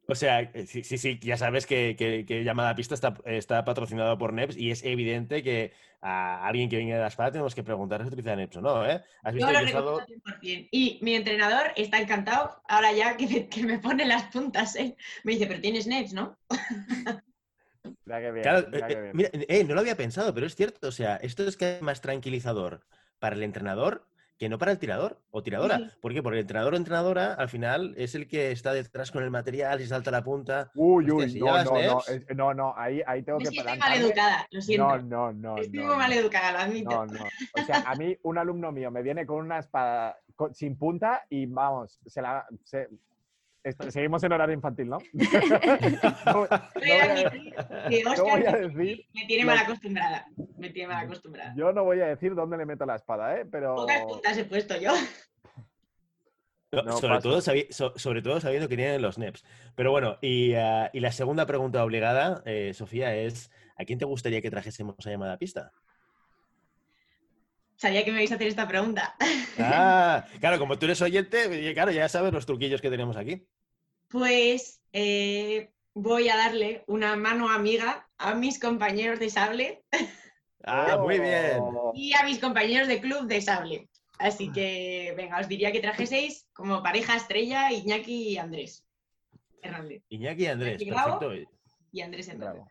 [0.08, 3.66] O sea, eh, sí, sí, sí, ya sabes que, que, que Llamada Pista está, está
[3.66, 7.56] patrocinado por NEPS y es evidente que a alguien que venga de la espada tenemos
[7.56, 9.02] que preguntar si utiliza NEPS o no, ¿eh?
[9.24, 10.68] ¿Has Yo visto lo usado- recomiendo 100%.
[10.72, 14.96] Y mi entrenador está encantado, ahora ya que me, que me pone las puntas, ¿eh?
[15.24, 16.38] Me dice, pero tienes NEPS, ¿no?
[18.06, 19.12] Mira qué bien, Claro, mira eh, qué eh, bien.
[19.16, 20.88] mira, eh, no lo había pensado, pero es cierto.
[20.88, 22.86] O sea, esto es que es más tranquilizador
[23.20, 25.78] para el entrenador que no para el tirador o tiradora.
[25.78, 25.90] Sí.
[26.02, 26.22] ¿Por qué?
[26.22, 29.80] Porque el entrenador o entrenadora al final es el que está detrás con el material
[29.80, 30.72] y salta la punta.
[30.76, 33.52] Uy, Hostia, uy, si no, no, no, es- no, no, ahí, ahí tengo Me que
[33.52, 33.96] siento plantarme.
[33.96, 34.88] maleducada, lo siento.
[34.88, 35.58] No, no, no.
[35.58, 35.96] Estoy muy no.
[35.98, 36.90] maleducada, lo admito.
[36.90, 37.24] No, no.
[37.24, 40.18] O sea, a mí un alumno mío me viene con una espada
[40.54, 42.46] sin punta y vamos, se la.
[42.64, 42.90] se-
[43.66, 44.98] esto- seguimos en horario infantil, ¿no?
[46.26, 46.48] no, no
[48.24, 49.06] Voy a decir.
[49.14, 50.26] me tiene mal acostumbrada.
[50.58, 51.54] Me tiene mal acostumbrada.
[51.58, 53.46] Yo no voy a decir dónde le meto la espada, ¿eh?
[53.52, 53.76] Pero.
[53.76, 54.92] Pocas puntas he puesto yo.
[56.72, 59.46] No, sobre, todo, sabi- so- sobre todo sabiendo que tienen los NEPs.
[59.76, 64.42] Pero bueno, y, y la segunda pregunta obligada, eh, Sofía, es ¿a quién te gustaría
[64.42, 65.72] que trajésemos a llamada pista?
[67.78, 69.16] Sabía que me vais a hacer esta pregunta.
[69.58, 73.48] Ah, claro, como tú eres oyente, claro, ya sabes los truquillos que tenemos aquí.
[74.10, 79.86] Pues eh, voy a darle una mano amiga a mis compañeros de sable
[80.66, 81.62] Ah, muy bien.
[81.94, 83.88] Y a mis compañeros de club de sable.
[84.18, 88.84] Así que, venga, os diría que trajeseis como pareja estrella Iñaki y Andrés
[89.62, 90.04] Hernández.
[90.10, 91.34] Iñaki y Andrés, Iñaki perfecto.
[91.92, 92.64] Y Andrés Hernández.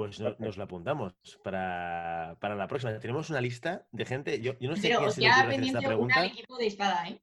[0.00, 2.98] Pues no- nos la apuntamos para, para la próxima.
[2.98, 4.40] Tenemos una lista de gente.
[4.40, 6.20] Yo, yo no sé Pero quién se le queda ocurre hacer pendiente esta una pregunta.
[6.20, 7.22] al equipo de espada, ¿eh?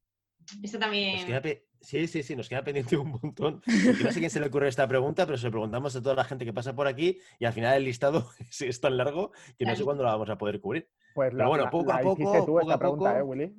[0.62, 1.62] Esto también.
[1.82, 3.62] Sí, sí, sí, nos queda pendiente un montón.
[3.62, 6.14] Porque no sé quién se le ocurre esta pregunta, pero se lo preguntamos a toda
[6.14, 9.32] la gente que pasa por aquí y al final el listado es, es tan largo
[9.58, 10.88] que no sé cuándo lo vamos a poder cubrir.
[11.16, 13.06] Pues Pero la, bueno, la- poco a la poco, hiciste tú poco esta a pregunta,
[13.10, 13.20] poco.
[13.20, 13.56] ¿eh, Willy?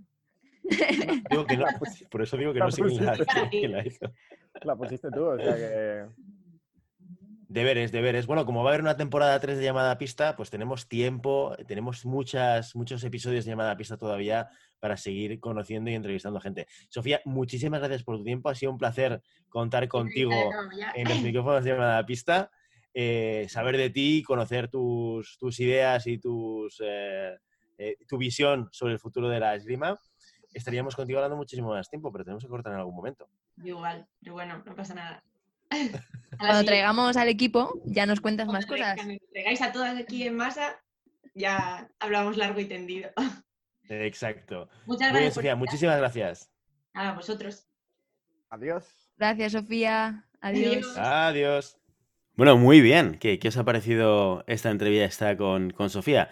[1.31, 1.67] Digo que no-
[2.11, 3.17] por eso digo que no la sé quién la,
[3.51, 4.13] quién la hizo.
[4.63, 6.07] La pusiste tú, o sea que.
[7.49, 8.27] Deberes, deberes.
[8.27, 11.57] Bueno, como va a haber una temporada 3 de llamada a pista, pues tenemos tiempo,
[11.67, 16.67] tenemos muchas, muchos episodios de llamada a pista todavía para seguir conociendo y entrevistando gente.
[16.91, 18.51] Sofía, muchísimas gracias por tu tiempo.
[18.51, 20.35] Ha sido un placer contar contigo
[20.95, 22.51] en los micrófonos de llamada a pista,
[22.93, 27.39] eh, saber de ti, conocer tus, tus ideas y tus, eh,
[27.79, 29.99] eh, tu visión sobre el futuro de la esgrima.
[30.53, 33.27] Estaríamos contigo hablando muchísimo más tiempo, pero tenemos que cortar en algún momento.
[33.65, 35.25] Igual, pero bueno, no pasa nada.
[36.39, 38.95] Cuando traigamos al equipo, ya nos cuentas más cosas.
[38.95, 40.81] Cuando me traigáis a todas aquí en masa,
[41.35, 43.11] ya hablamos largo y tendido.
[43.89, 44.69] Exacto.
[44.87, 45.35] Muchas bien, gracias.
[45.35, 46.51] Sofía, muchísimas gracias.
[46.95, 47.67] A vosotros.
[48.51, 48.85] Adiós.
[49.17, 50.25] Gracias, Sofía.
[50.41, 50.97] Adiós.
[50.97, 50.99] Adiós.
[50.99, 51.81] Adiós.
[52.35, 53.19] Bueno, muy bien.
[53.19, 56.31] ¿Qué, qué os ha parecido esta entrevista con, con Sofía?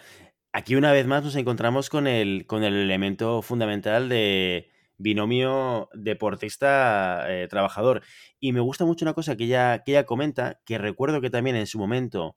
[0.53, 8.03] Aquí una vez más nos encontramos con el, con el elemento fundamental de binomio deportista-trabajador.
[8.41, 11.57] y me gusta mucho una cosa que ella, que ella comenta, que recuerdo que también
[11.57, 12.37] en su momento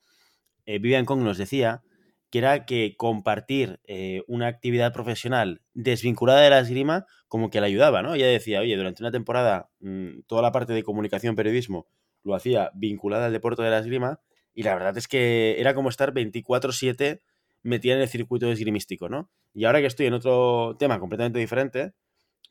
[0.66, 1.82] eh, Vivian Kong nos decía,
[2.30, 7.68] que era que compartir eh, una actividad profesional desvinculada de la esgrima como que le
[7.68, 8.14] ayudaba, ¿no?
[8.14, 11.88] Ella decía, oye, durante una temporada mmm, toda la parte de comunicación, periodismo,
[12.24, 14.20] lo hacía vinculada al deporte de la esgrima
[14.54, 17.22] y la verdad es que era como estar 24/7
[17.64, 19.32] metida en el circuito esgrimístico, ¿no?
[19.54, 21.94] Y ahora que estoy en otro tema completamente diferente,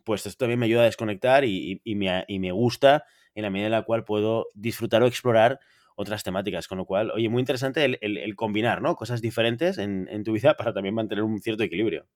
[0.05, 3.51] pues esto también me ayuda a desconectar y, y, me, y me gusta en la
[3.51, 5.61] medida en la cual puedo disfrutar o explorar
[5.97, 6.67] otras temáticas.
[6.69, 8.97] Con lo cual, oye, muy interesante el, el, combinar, ¿no?
[8.97, 12.07] Cosas diferentes en, en, tu vida para también mantener un cierto equilibrio.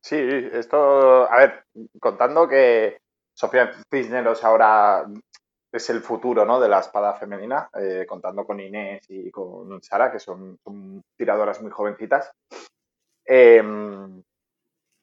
[0.00, 1.64] Sí, esto, a ver,
[2.00, 2.98] contando que
[3.34, 5.04] Sofía Cisneros ahora
[5.72, 6.60] es el futuro ¿no?
[6.60, 10.58] de la espada femenina, eh, contando con Inés y con Sara, que son,
[11.16, 12.30] tiradoras muy jovencitas.
[13.24, 13.62] Eh,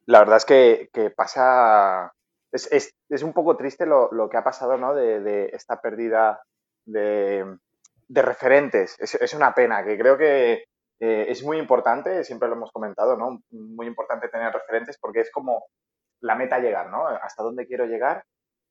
[0.09, 2.11] la verdad es que, pasa.
[2.51, 4.95] Es, es, es, un poco triste lo, lo que ha pasado, ¿no?
[4.95, 6.41] De, de esta pérdida
[6.83, 7.45] de,
[8.07, 8.95] de referentes.
[8.99, 10.63] Es, es, una pena, que creo que
[10.99, 13.39] eh, es muy importante, siempre lo hemos comentado, ¿no?
[13.51, 15.65] Muy importante tener referentes porque es como
[16.21, 17.05] la meta llegar, ¿no?
[17.05, 18.23] Hasta dónde quiero llegar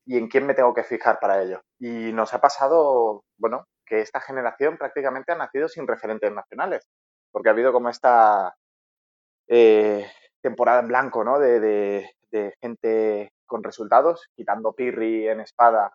[0.05, 1.61] y en quién me tengo que fijar para ello.
[1.79, 6.85] Y nos ha pasado, bueno, que esta generación prácticamente ha nacido sin referentes nacionales,
[7.31, 8.57] porque ha habido como esta
[9.47, 10.05] eh,
[10.41, 11.39] temporada en blanco, ¿no?
[11.39, 12.09] De,
[12.61, 15.91] gente con resultados, quitando Pirri en espada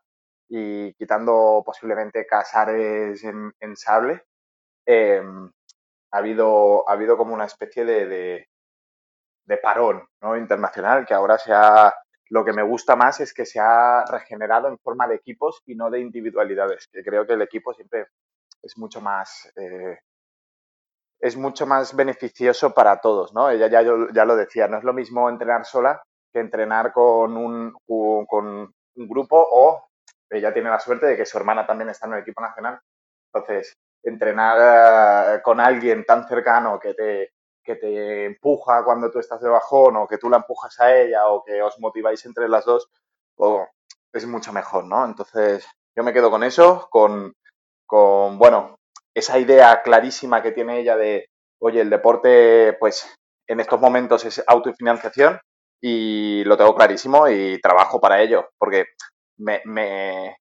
[0.49, 4.25] y quitando posiblemente Casares en, sable.
[4.85, 5.23] Eh,
[6.11, 8.49] ha, habido, ha habido como una especie de,
[9.63, 10.37] parón ¿no?
[10.37, 11.95] internacional que ahora se ha
[12.31, 15.75] lo que me gusta más es que se ha regenerado en forma de equipos y
[15.75, 18.07] no de individualidades, creo que el equipo siempre
[18.63, 19.99] es mucho más eh,
[21.25, 23.49] es mucho más beneficioso para todos, ¿no?
[23.49, 23.81] Ella ya,
[24.13, 29.09] ya lo decía, no es lo mismo entrenar sola que entrenar con un, con un
[29.09, 29.87] grupo o
[30.29, 32.79] ella tiene la suerte de que su hermana también está en el equipo nacional.
[33.33, 33.73] Entonces,
[34.03, 37.33] entrenar uh, con alguien tan cercano que te,
[37.65, 41.29] que te empuja cuando tú estás de bajón o que tú la empujas a ella
[41.29, 42.87] o que os motiváis entre las dos,
[43.35, 43.67] pues,
[44.13, 45.07] es mucho mejor, ¿no?
[45.07, 45.67] Entonces,
[45.97, 47.33] yo me quedo con eso, con,
[47.87, 48.77] con, bueno,
[49.15, 51.27] esa idea clarísima que tiene ella de,
[51.61, 53.15] oye, el deporte, pues
[53.49, 55.39] en estos momentos es autofinanciación
[55.81, 58.87] y lo tengo clarísimo y trabajo para ello, porque
[59.39, 60.37] me, me,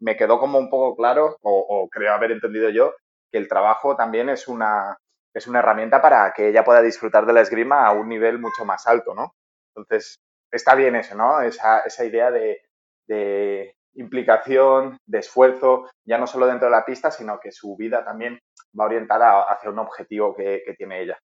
[0.00, 2.94] me quedó como un poco claro, o, creo haber entendido yo,
[3.30, 4.96] que el trabajo también es una,
[5.34, 8.64] es una herramienta para que ella pueda disfrutar de la esgrima a un nivel mucho
[8.64, 9.34] más alto, ¿no?
[9.74, 10.18] Entonces,
[10.50, 11.40] está bien eso, ¿no?
[11.40, 12.60] Esa, esa idea de,
[13.06, 18.04] de implicación, de esfuerzo, ya no solo dentro de la pista, sino que su vida
[18.04, 18.38] también
[18.78, 21.18] va orientada hacia un objetivo que, tiene ella.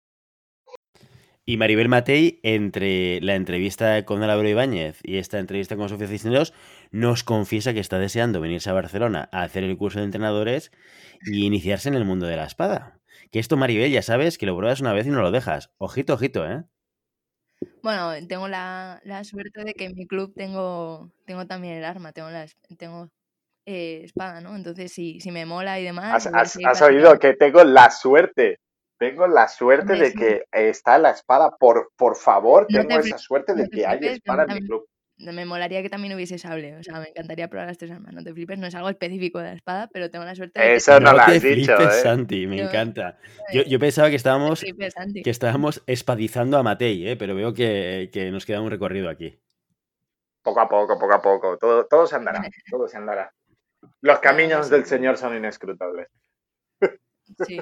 [1.43, 6.53] Y Maribel Matei, entre la entrevista con Álvaro Ibáñez y esta entrevista con Sofía Cisneros,
[6.91, 10.71] nos confiesa que está deseando venirse a Barcelona a hacer el curso de entrenadores
[11.25, 13.01] y iniciarse en el mundo de la espada.
[13.31, 15.71] Que esto, Maribel, ya sabes que lo pruebas una vez y no lo dejas.
[15.77, 16.63] Ojito, ojito, ¿eh?
[17.83, 22.29] Bueno, tengo la, suerte de que en mi club tengo, tengo también el arma, tengo
[22.29, 22.45] la
[22.77, 23.09] tengo
[23.65, 24.55] eh, espada, ¿no?
[24.55, 26.27] Entonces, si, si me mola y demás.
[26.27, 28.59] Has, has oído que tengo la suerte.
[28.97, 31.55] Tengo la suerte de que está la espada.
[31.57, 34.85] Por, por favor, tengo esa suerte de que hay espada en mi club.
[35.21, 36.75] Me molaría que también hubiese sable.
[36.77, 38.13] O sea, me encantaría probar las tres armas.
[38.13, 40.75] No te flipes, no es algo específico de la espada, pero tengo la suerte de
[40.75, 42.01] Eso no, lo has dicho, flipes, ¿eh?
[42.01, 43.17] Santi, me encanta.
[43.53, 44.63] Yo, yo, pensaba que estábamos,
[45.23, 47.15] que estábamos espadizando a Matei, ¿eh?
[47.15, 49.39] pero veo que, que nos queda un recorrido aquí.
[50.41, 51.57] Poco a poco, poco a poco.
[51.57, 52.41] Todo, todo se andará.
[52.71, 53.31] Todo se andará.
[54.01, 56.07] Los caminos del Señor son inescrutables.
[57.47, 57.59] Sí.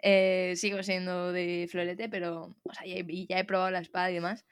[0.00, 4.44] Eh, sigo siendo de florete, pero o sea, ya, he, probado la espada y demás.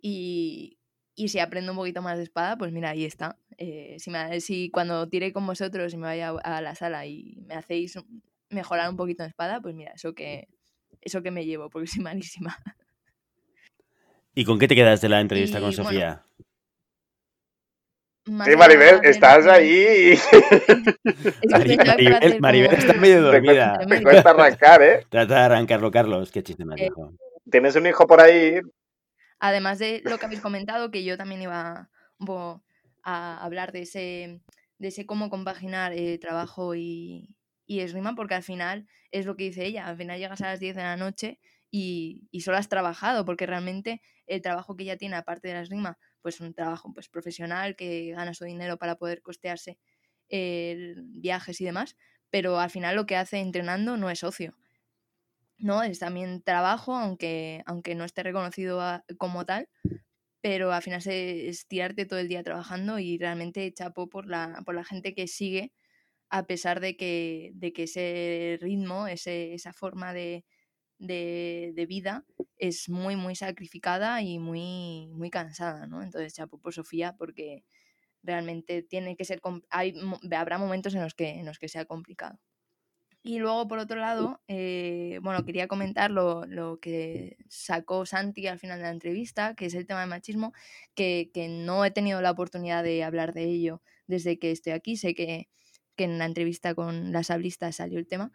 [0.00, 0.78] Y,
[1.16, 3.36] si aprendo un poquito más de espada, pues mira, ahí está.
[3.56, 4.10] Eh, si,
[4.40, 7.98] si cuando tire con vosotros y me vaya a la sala y me hacéis
[8.50, 10.48] mejorar un poquito en espada, pues mira, eso que,
[11.00, 12.56] eso que me llevo, porque soy malísima.
[14.34, 16.24] ¿Y con qué te quedas de la entrevista con Sofía?
[18.24, 20.18] Sí, Maribel, estás ahí.
[22.40, 23.78] Maribel, está medio dormida.
[23.86, 25.06] Te cuesta, arrancar, ¿eh?
[25.08, 26.32] Trata de arrancarlo, Carlos.
[26.32, 26.90] Qué chiste me eh,
[27.50, 28.60] Tienes un hijo por ahí.
[29.46, 31.90] Además de lo que habéis comentado, que yo también iba
[33.02, 34.40] a hablar de ese,
[34.78, 37.36] de ese cómo compaginar eh, trabajo y,
[37.66, 39.86] y esgrima, porque al final es lo que dice ella.
[39.86, 41.40] Al final llegas a las 10 de la noche
[41.70, 45.60] y, y solo has trabajado, porque realmente el trabajo que ella tiene, aparte de la
[45.60, 49.78] esgrima, pues un trabajo pues, profesional que gana su dinero para poder costearse
[50.30, 51.96] viajes y demás,
[52.30, 54.56] pero al final lo que hace entrenando no es ocio.
[55.58, 55.82] ¿No?
[55.82, 58.80] Es también trabajo, aunque, aunque no esté reconocido
[59.18, 59.68] como tal,
[60.40, 64.74] pero al final es tirarte todo el día trabajando y realmente chapo por la, por
[64.74, 65.72] la gente que sigue,
[66.30, 70.44] a pesar de que, de que ese ritmo, ese, esa forma de,
[70.98, 72.24] de, vida
[72.56, 76.02] es muy, muy sacrificada y muy, muy cansada, ¿no?
[76.02, 77.64] Entonces, chapo por Sofía, porque
[78.22, 79.40] realmente tiene que ser,
[79.70, 79.94] hay,
[80.36, 82.38] habrá momentos en los que, en los que sea complicado.
[83.26, 88.58] Y luego, por otro lado, eh, bueno, quería comentar lo, lo, que sacó Santi al
[88.58, 90.52] final de la entrevista, que es el tema del machismo,
[90.94, 94.98] que, que, no he tenido la oportunidad de hablar de ello desde que estoy aquí.
[94.98, 95.48] Sé que,
[95.96, 98.30] que en la entrevista con las sablistas salió el tema,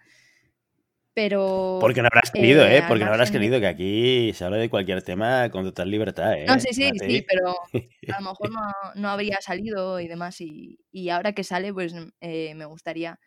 [1.14, 1.78] pero...
[1.80, 2.84] Porque no habrás querido, ¿eh?
[2.88, 6.46] Porque no habrás querido que aquí se habla de cualquier tema con total libertad, ¿eh?
[6.48, 8.50] No, sí, sí, sí, pero a lo mejor
[8.96, 10.42] no, habría salido y demás.
[10.42, 13.20] Y, ahora que sale, pues eh, me gustaría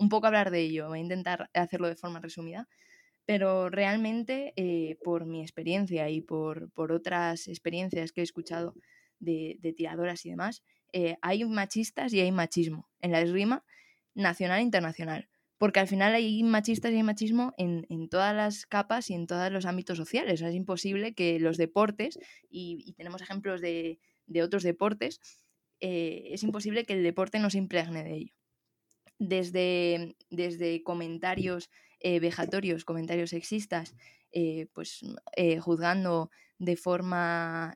[0.00, 0.88] un poco hablar de ello.
[0.88, 2.68] Voy a intentar hacerlo de forma resumida.
[3.26, 8.74] Pero realmente, eh, por mi experiencia y por, por, otras experiencias que he escuchado
[9.20, 13.64] de, de tiradoras y demás, eh, hay machistas y hay machismo en la esgrima
[14.14, 15.28] nacional e internacional
[15.60, 19.52] porque al final hay machistas y hay machismo en, todas las capas y en todos
[19.52, 20.40] los ámbitos sociales.
[20.40, 23.98] es imposible que los deportes, y, tenemos ejemplos de,
[24.42, 25.20] otros deportes,
[25.80, 28.39] eh, es imposible que el deporte no se impregne de ello.
[29.20, 33.94] Desde, desde comentarios eh, vejatorios, comentarios sexistas,
[34.32, 35.00] eh, pues
[35.60, 37.74] juzgando de forma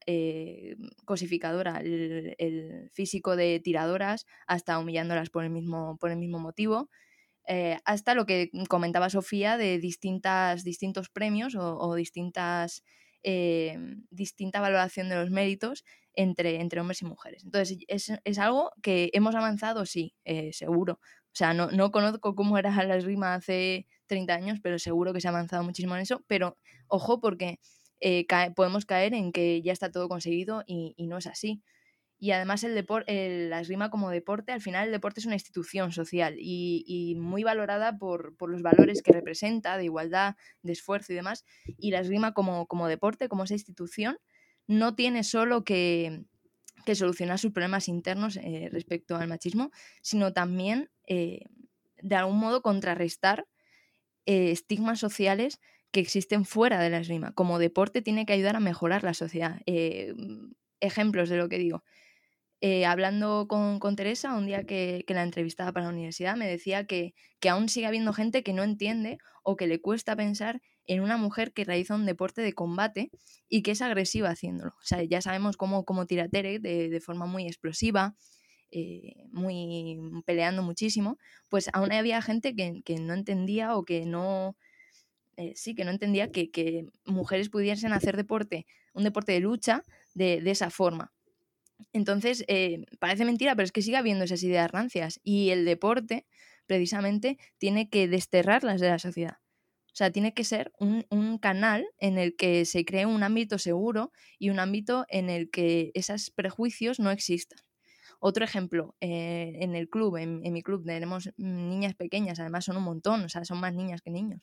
[1.05, 6.89] cosificadora el, físico de tiradoras hasta humillándolas por el mismo, por el mismo motivo.
[7.47, 12.83] Eh, hasta lo que comentaba Sofía de distintas, distintos premios o, distintas,
[13.25, 13.79] eh,
[14.11, 17.45] distinta valoración de los méritos entre, entre hombres y mujeres.
[17.45, 21.01] Entonces, es, algo que hemos avanzado, sí, eh, seguro.
[21.03, 25.21] O sea, no, no, conozco cómo era la esgrima hace 30 años, pero seguro que
[25.21, 26.23] se ha avanzado muchísimo en eso.
[26.29, 26.57] Pero
[26.87, 27.59] ojo, porque
[28.55, 31.63] podemos caer en que ya está todo conseguido y no es así.
[32.25, 35.93] Y además el deporte, la esgrima como deporte, al final el deporte es una institución
[35.93, 41.45] social y, muy valorada por, los valores que representa, de igualdad, de esfuerzo y demás.
[41.77, 44.17] Y la esgrima como, como deporte, como esa institución,
[44.67, 46.25] no tiene solo que,
[46.95, 49.71] solucionar sus problemas internos eh, respecto al machismo,
[50.01, 51.41] sino también eh,
[52.01, 53.47] de algún modo contrarrestar
[54.25, 55.61] eh, estigmas sociales
[55.91, 57.33] que existen fuera de la esgrima.
[57.33, 59.61] Como deporte tiene que ayudar a mejorar la sociedad.
[60.81, 61.85] Ejemplos de lo que digo.
[62.67, 67.13] Eh, hablando con, Teresa, un día que, la entrevistaba para la universidad, me decía que,
[67.39, 71.19] que, aún sigue habiendo gente que no entiende o que le cuesta pensar en una
[71.19, 73.11] mujer que realiza un deporte de combate
[73.51, 74.71] y que es agresiva haciéndolo.
[74.81, 78.15] O sea, ya sabemos cómo, cómo tira Tere de, de forma muy explosiva,
[78.71, 81.19] eh, muy peleando muchísimo,
[81.51, 84.57] pues aún había gente que, que no entendía o que no,
[85.37, 89.83] eh, sí, que no entendía que, mujeres pudiesen hacer deporte, un deporte de lucha,
[90.15, 91.13] de, esa forma.
[91.93, 95.21] Entonces, eh, parece mentira, pero es que sigue habiendo esas ideas rancias.
[95.23, 96.27] Y el deporte,
[96.67, 99.39] precisamente, tiene que desterrarlas de la sociedad.
[99.95, 104.11] O sea, tiene que ser un, canal en el que se cree un ámbito seguro
[104.41, 107.61] y un ámbito en el que esos prejuicios no existan.
[108.19, 112.83] Otro ejemplo, eh, en el club, en, mi club, tenemos niñas pequeñas, además son un
[112.83, 114.41] montón, o sea, son más niñas que niños.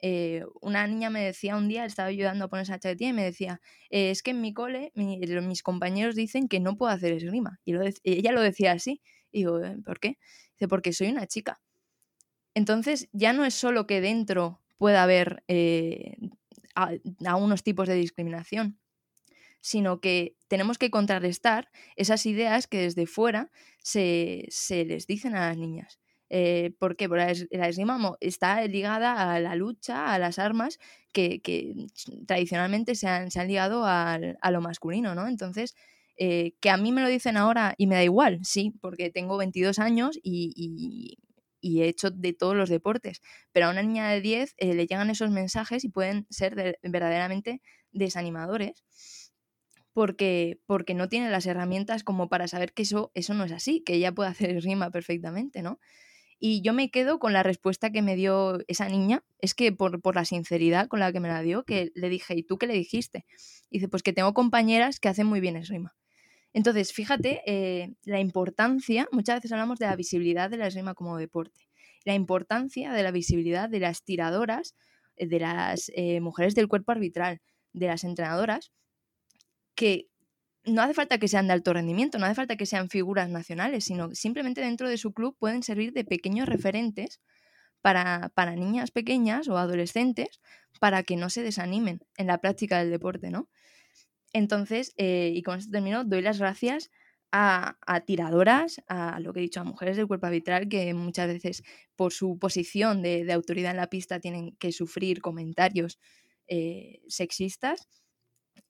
[0.00, 3.24] Eh, una niña me decía un día, estaba ayudando a ponerse a chaquetilla y me
[3.24, 7.60] decía, eh, es que en mi cole mis compañeros dicen que no puedo hacer esgrima.
[7.64, 7.74] Y
[8.04, 9.02] ella lo decía así.
[9.30, 10.18] Y digo, eh, ¿por qué?
[10.52, 11.60] Dice, porque soy una chica.
[12.54, 15.44] Entonces ya no es solo que dentro pueda haber
[17.24, 18.78] algunos tipos de discriminación,
[19.60, 23.50] sino que tenemos que contrarrestar esas ideas que desde fuera
[23.82, 25.98] se, se les dicen a las niñas.
[26.30, 27.08] Eh, ¿Por qué?
[27.08, 30.78] Porque la esgrima está ligada a la lucha, a las armas
[31.12, 31.40] que,
[32.26, 34.18] tradicionalmente se han, ligado a,
[34.50, 35.28] lo masculino, ¿no?
[35.28, 35.74] Entonces,
[36.16, 39.36] eh, que a mí me lo dicen ahora y me da igual, sí, porque tengo
[39.36, 41.18] 22 años y,
[41.62, 43.20] he hecho de todos los deportes,
[43.52, 47.62] pero a una niña de 10 eh, le llegan esos mensajes y pueden ser verdaderamente
[47.92, 48.84] desanimadores.
[49.92, 53.80] Porque, porque no tiene las herramientas como para saber que eso, eso no es así,
[53.80, 55.80] que ella puede hacer esgrima perfectamente, ¿no?
[56.40, 60.14] Y yo me quedo con la respuesta que me dio esa niña, es que por,
[60.14, 62.74] la sinceridad con la que me la dio, que le dije, ¿y tú qué le
[62.74, 63.26] dijiste?
[63.70, 65.96] Y dice, pues que tengo compañeras que hacen muy bien esgrima.
[66.52, 71.16] Entonces, fíjate eh, la importancia, muchas veces hablamos de la visibilidad de la esgrima como
[71.16, 71.68] deporte,
[72.04, 74.74] la importancia de la visibilidad de las tiradoras,
[75.16, 77.40] eh, de las eh, mujeres del cuerpo arbitral,
[77.72, 78.72] de las entrenadoras,
[79.74, 80.08] que
[80.68, 83.84] no hace falta que sean de alto rendimiento, no hace falta que sean figuras nacionales,
[83.84, 87.20] sino simplemente dentro de su club pueden servir de pequeños referentes
[87.80, 90.40] para, niñas pequeñas o adolescentes
[90.80, 93.48] para que no se desanimen en la práctica del deporte, ¿no?
[94.32, 96.90] Entonces, eh, y con esto termino, doy las gracias
[97.30, 101.62] a, tiradoras, a lo que he dicho, a mujeres del cuerpo arbitral que muchas veces
[101.94, 105.98] por su posición de, autoridad en la pista tienen que sufrir comentarios
[106.46, 107.88] eh, sexistas.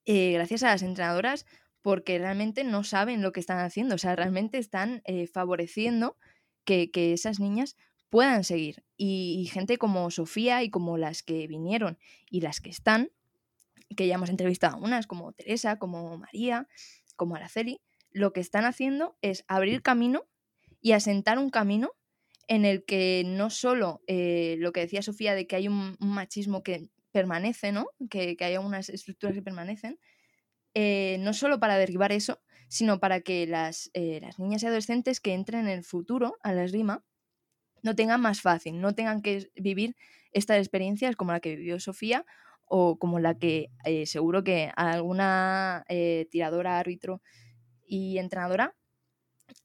[0.05, 1.45] Eh, gracias a las entrenadoras
[1.83, 6.17] porque realmente no saben lo que están haciendo, o sea, realmente están eh, favoreciendo
[6.65, 7.77] que, esas niñas
[8.11, 8.85] puedan seguir.
[8.97, 11.99] Y, gente como Sofía y como las que vinieron
[12.31, 13.11] y las que están,
[13.97, 16.69] que ya hemos entrevistado unas, como Teresa, como María,
[17.17, 20.27] como Araceli, lo que están haciendo es abrir camino
[20.81, 21.93] y asentar un camino
[22.49, 26.63] en el que no solo eh, lo que decía Sofía de que hay un, machismo
[26.63, 27.89] que permanece, ¿no?
[28.11, 29.99] Que, que hay unas estructuras que permanecen,
[30.75, 35.21] eh, no solo para derribar eso, sino para que las, eh, las, niñas y adolescentes
[35.21, 37.05] que entren en el futuro a la esgrima
[37.83, 39.97] no tengan más fácil, no tengan que vivir
[40.33, 42.27] estas experiencias como la que vivió Sofía
[42.67, 45.85] o como la que eh, seguro que alguna
[46.31, 47.23] tiradora, árbitro
[47.87, 48.77] y entrenadora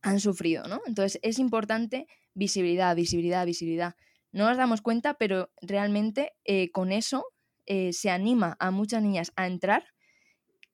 [0.01, 0.79] han sufrido, ¿no?
[0.85, 3.95] Entonces es importante visibilidad, visibilidad, visibilidad.
[4.31, 6.33] No nos damos cuenta, pero realmente
[6.71, 7.25] con eso
[7.65, 9.92] se anima a muchas niñas a entrar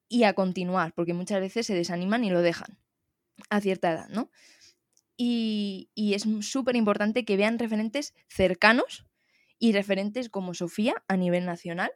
[0.10, 2.80] y a continuar, porque muchas veces se desaniman y lo dejan
[3.50, 4.30] a cierta edad, ¿no?
[5.16, 9.06] Y, es súper importante que vean referentes cercanos
[9.60, 11.92] y referentes como Sofía a nivel nacional,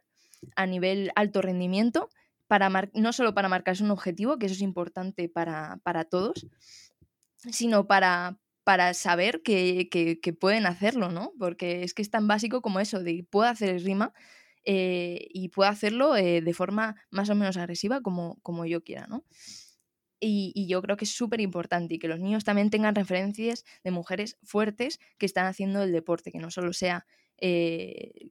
[0.56, 2.10] a nivel alto rendimiento,
[2.46, 6.46] para no solo para marcarse un objetivo, que eso es importante para, todos,
[7.50, 11.32] sino para, para saber que, que, pueden hacerlo, ¿no?
[11.38, 14.12] Porque es que es tan básico como eso, de puedo hacer rima
[14.64, 19.06] eh, y puedo hacerlo eh, de forma más o menos agresiva como, como yo quiera,
[19.06, 19.24] ¿no?
[20.20, 23.90] Y, yo creo que es súper importante y que los niños también tengan referencias de
[23.90, 27.04] mujeres fuertes que están haciendo el deporte, que no solo sea
[27.36, 28.30] eh,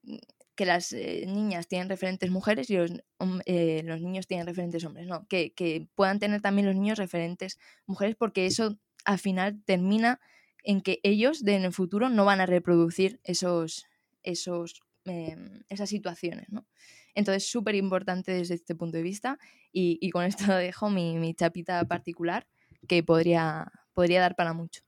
[0.56, 5.54] que las niñas tienen referentes mujeres y los, los, niños tienen referentes hombres, no, que,
[5.54, 10.20] que puedan tener también los niños referentes mujeres porque eso al final termina
[10.64, 13.86] en que ellos de en el futuro no van a reproducir esos,
[14.24, 16.66] esos Em, esas situaciones, ¿no?
[17.14, 19.38] Entonces, súper importante desde este punto de vista
[19.74, 22.48] y, con esto dejo mi, chapita particular
[22.88, 24.82] que podría, podría dar para mucho.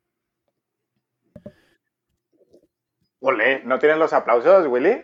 [3.19, 5.03] Ole, ¿no tienen los aplausos, Willy?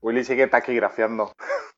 [0.00, 1.32] Willy sigue taquigrafiando.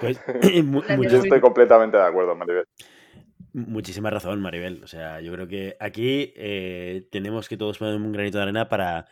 [0.00, 0.20] Pues,
[1.10, 2.64] Yo estoy completamente de acuerdo, Maribel.
[3.52, 4.82] Muchísima razón, Maribel.
[4.84, 8.68] O sea, yo creo que aquí eh, tenemos que todos poner un granito de arena
[8.68, 9.06] para,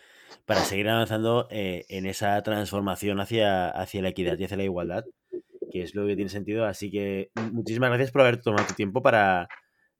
[0.47, 5.05] para seguir avanzando eh, en esa transformación hacia, hacia la equidad y hacia la igualdad,
[5.73, 6.67] que es lo que tiene sentido.
[6.67, 9.49] Así que mu- muchísimas gracias por haber tomado tu tiempo para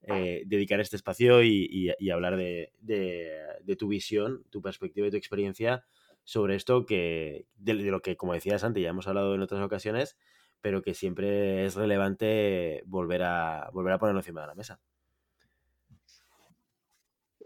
[0.03, 3.33] eh, dedicar este espacio y, y- y hablar de, de-
[3.65, 5.85] de tu visión, tu perspectiva y tu experiencia
[6.23, 9.61] sobre esto que de, de lo que, como decías antes, ya hemos hablado en otras
[9.63, 10.17] ocasiones,
[10.61, 14.81] pero que siempre es relevante volver a, volver a ponerlo encima de la mesa.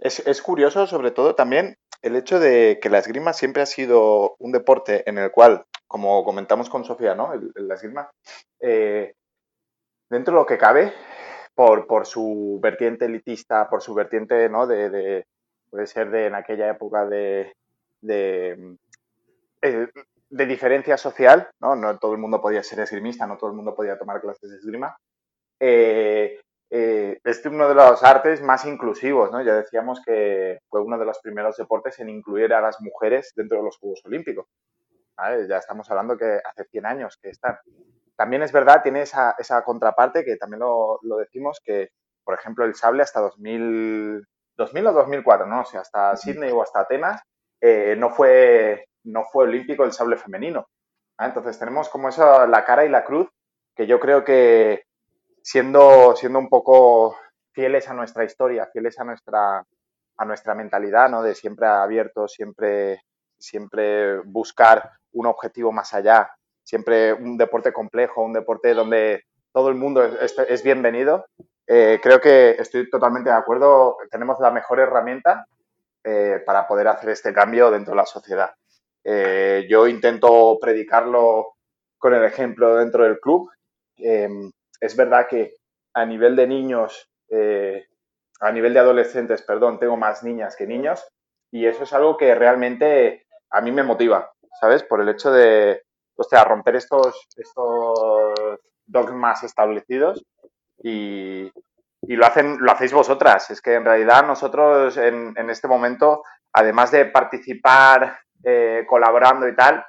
[0.01, 4.35] Es, es curioso, sobre todo, también el hecho de que la esgrima siempre ha sido
[4.39, 7.33] un deporte en el cual, como comentamos con Sofía, ¿no?
[7.55, 8.11] La esgrima,
[8.61, 9.15] eh,
[10.11, 10.93] dentro de lo que cabe,
[11.55, 14.67] por, por su vertiente elitista, por su vertiente, ¿no?
[14.67, 15.27] De, de-
[15.71, 17.55] puede ser de en aquella época de,
[18.01, 18.77] de,
[19.63, 19.89] eh,
[20.33, 21.77] de diferencia social, ¿no?
[21.77, 24.57] No todo el mundo podía ser esgrimista, no todo el mundo podía tomar clases de
[24.57, 24.97] esgrima.
[25.61, 29.43] Eh, eh, es uno de los artes más inclusivos, ¿no?
[29.43, 33.59] Ya decíamos que fue uno de los primeros deportes en incluir a las mujeres dentro
[33.59, 34.47] de los Juegos Olímpicos.
[35.49, 37.59] Ya estamos hablando que hace 100 años que están.
[38.17, 41.91] También es verdad, tiene esa, esa contraparte que también lo, lo decimos, que,
[42.25, 44.27] por ejemplo, el sable hasta 2000,
[44.57, 45.61] 2000 o 2004, ¿no?
[45.61, 47.21] O hasta Sydney o hasta Atenas,
[47.61, 50.67] eh, no, fue, no fue olímpico el sable femenino.
[51.19, 51.29] ¿vale?
[51.31, 53.29] Entonces tenemos como eso, la cara y la cruz,
[53.75, 54.85] que yo creo que
[55.43, 57.17] siendo, siendo un poco
[57.53, 59.65] fieles a nuestra historia, fieles a nuestra,
[60.17, 61.23] a nuestra mentalidad, ¿no?
[61.23, 63.03] De siempre abierto, siempre,
[63.39, 66.31] siempre buscar un objetivo más allá,
[66.63, 71.27] siempre un deporte complejo, un deporte donde todo el mundo es, es bienvenido.
[71.67, 75.47] Eh, creo que estoy totalmente de acuerdo, tenemos la mejor herramienta
[76.05, 78.53] eh, para poder hacer este cambio dentro de la sociedad.
[79.05, 81.55] Eh, yo intento predicarlo
[81.99, 83.51] con el ejemplo dentro del club.
[83.99, 84.29] Eh,
[84.81, 85.55] es verdad que
[85.95, 87.87] a nivel de niños, eh,
[88.41, 91.07] a nivel de adolescentes, perdón, tengo más niñas que niños
[91.51, 94.83] y eso es algo que realmente a mí me motiva, ¿sabes?
[94.83, 95.83] Por el hecho de,
[96.17, 100.25] o sea, romper estos, estos dogmas establecidos
[100.83, 101.51] y,
[102.03, 103.51] y lo, hacen, lo hacéis vosotras.
[103.51, 106.23] Es que en realidad nosotros en, en este momento,
[106.53, 109.85] además de participar eh, colaborando y tal,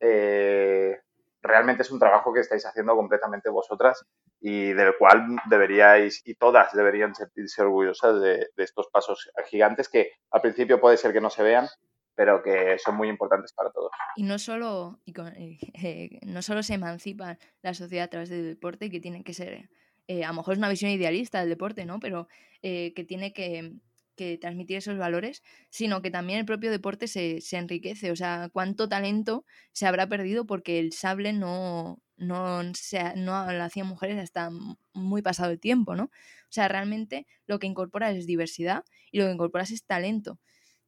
[0.00, 0.98] eh,
[1.40, 4.04] realmente es un trabajo que estáis haciendo completamente vosotras
[4.40, 10.40] y del cual deberíais, y todas deberían sentirse orgullosas de, estos pasos gigantes que al
[10.40, 11.68] principio puede ser que no se vean,
[12.14, 13.90] pero que son muy importantes para todos.
[14.16, 18.46] Y no solo, y con, eh, no solo se emancipa la sociedad a través del
[18.46, 19.70] deporte, que tiene que ser,
[20.08, 22.00] a lo mejor es una visión idealista del deporte, ¿no?
[22.00, 22.28] Pero
[22.60, 23.74] que tiene que,
[24.14, 28.10] que, transmitir esos valores, sino que también el propio deporte se, se, enriquece.
[28.10, 33.62] O sea, cuánto talento se habrá perdido porque el sable no, no, se, no lo
[33.62, 34.50] hacían mujeres hasta
[34.92, 36.04] muy pasado el tiempo, ¿no?
[36.04, 40.38] O sea, realmente lo que incorpora es diversidad y lo que incorpora es talento.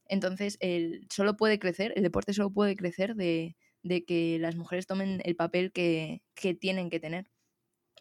[0.08, 4.86] Entonces, el, solo puede crecer, el deporte solo puede crecer de, de que las mujeres
[4.86, 7.26] tomen el papel que, que, tienen que tener.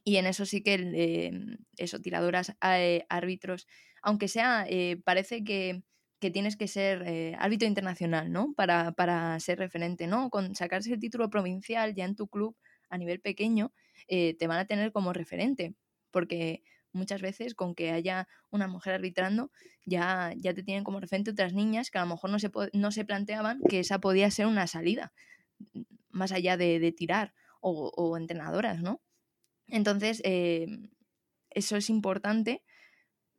[0.03, 1.31] Y en eso sí que, eh,
[1.77, 3.67] eso, tiradoras, eh, árbitros,
[4.05, 5.81] aunque sea, eh, parece que,
[6.19, 8.53] que, tienes que ser eh, árbitro internacional, ¿no?
[8.55, 10.29] Para, para, ser referente, ¿no?
[10.29, 12.55] Con sacarse el título provincial ya en tu club
[12.89, 13.73] a nivel pequeño,
[14.07, 15.73] eh, te van a tener como referente,
[16.11, 16.61] porque
[16.93, 19.51] muchas veces con que haya una mujer arbitrando
[19.85, 22.91] ya, ya te tienen como referente otras niñas que a lo mejor no se, no
[22.91, 25.13] se planteaban que esa podía ser una salida,
[26.09, 29.01] más allá de, de tirar, o, entrenadoras, ¿no?
[29.67, 32.61] Entonces, eso es importante,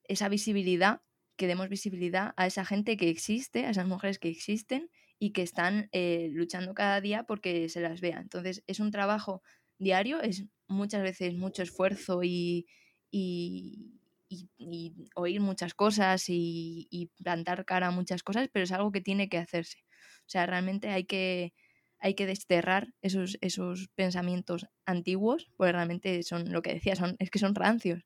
[0.09, 1.03] esa visibilidad,
[1.37, 5.43] que demos visibilidad a esa gente que existe, a esas mujeres que existen y que
[5.43, 8.19] están eh, luchando cada día porque se las vea.
[8.20, 9.43] Entonces, es un trabajo
[9.78, 12.66] diario, es muchas veces mucho esfuerzo y,
[13.11, 18.93] y, y, oír muchas cosas y, y, plantar cara a muchas cosas, pero es algo
[18.93, 19.85] que tiene que hacerse.
[20.20, 21.55] O sea, realmente hay que,
[21.99, 27.31] hay que desterrar esos, esos pensamientos antiguos, porque realmente son lo que decía, son, es
[27.31, 28.05] que son rancios,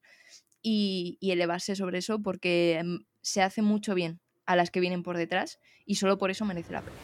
[0.62, 5.16] y, elevarse sobre eso porque mm, se hace mucho bien a las que vienen por
[5.16, 6.96] detrás y solo por eso merece la pena.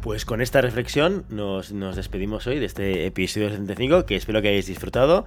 [0.00, 4.48] Pues con esta reflexión nos, nos, despedimos hoy de este episodio 75 que espero que
[4.48, 5.24] hayáis disfrutado.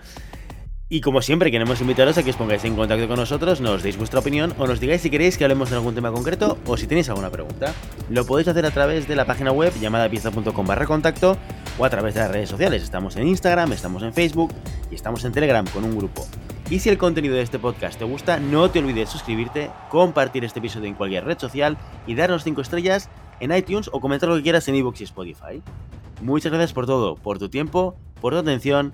[0.90, 3.98] Y como siempre, queremos invitaros a que os pongáis en contacto con nosotros, nos deis
[3.98, 6.88] vuestra opinión o nos digáis si queréis que hablemos de algún tema concreto o si
[6.88, 7.74] tenéis alguna pregunta.
[8.10, 11.36] Lo podéis hacer a través de la página web llamada pieza.com barra contacto
[11.78, 12.84] o a través de las redes sociales.
[12.84, 14.54] Estamos en Instagram, estamos en Facebook
[14.90, 16.26] y estamos en Telegram con un grupo.
[16.70, 20.60] Y si el contenido de este podcast te gusta, no te olvides suscribirte, compartir este
[20.60, 23.10] episodio en cualquier red social y darnos 5 estrellas
[23.42, 25.62] en iTunes o comentar lo que quieras en iVoox y Spotify.
[26.22, 28.94] Muchas gracias por todo, por tu tiempo, por tu atención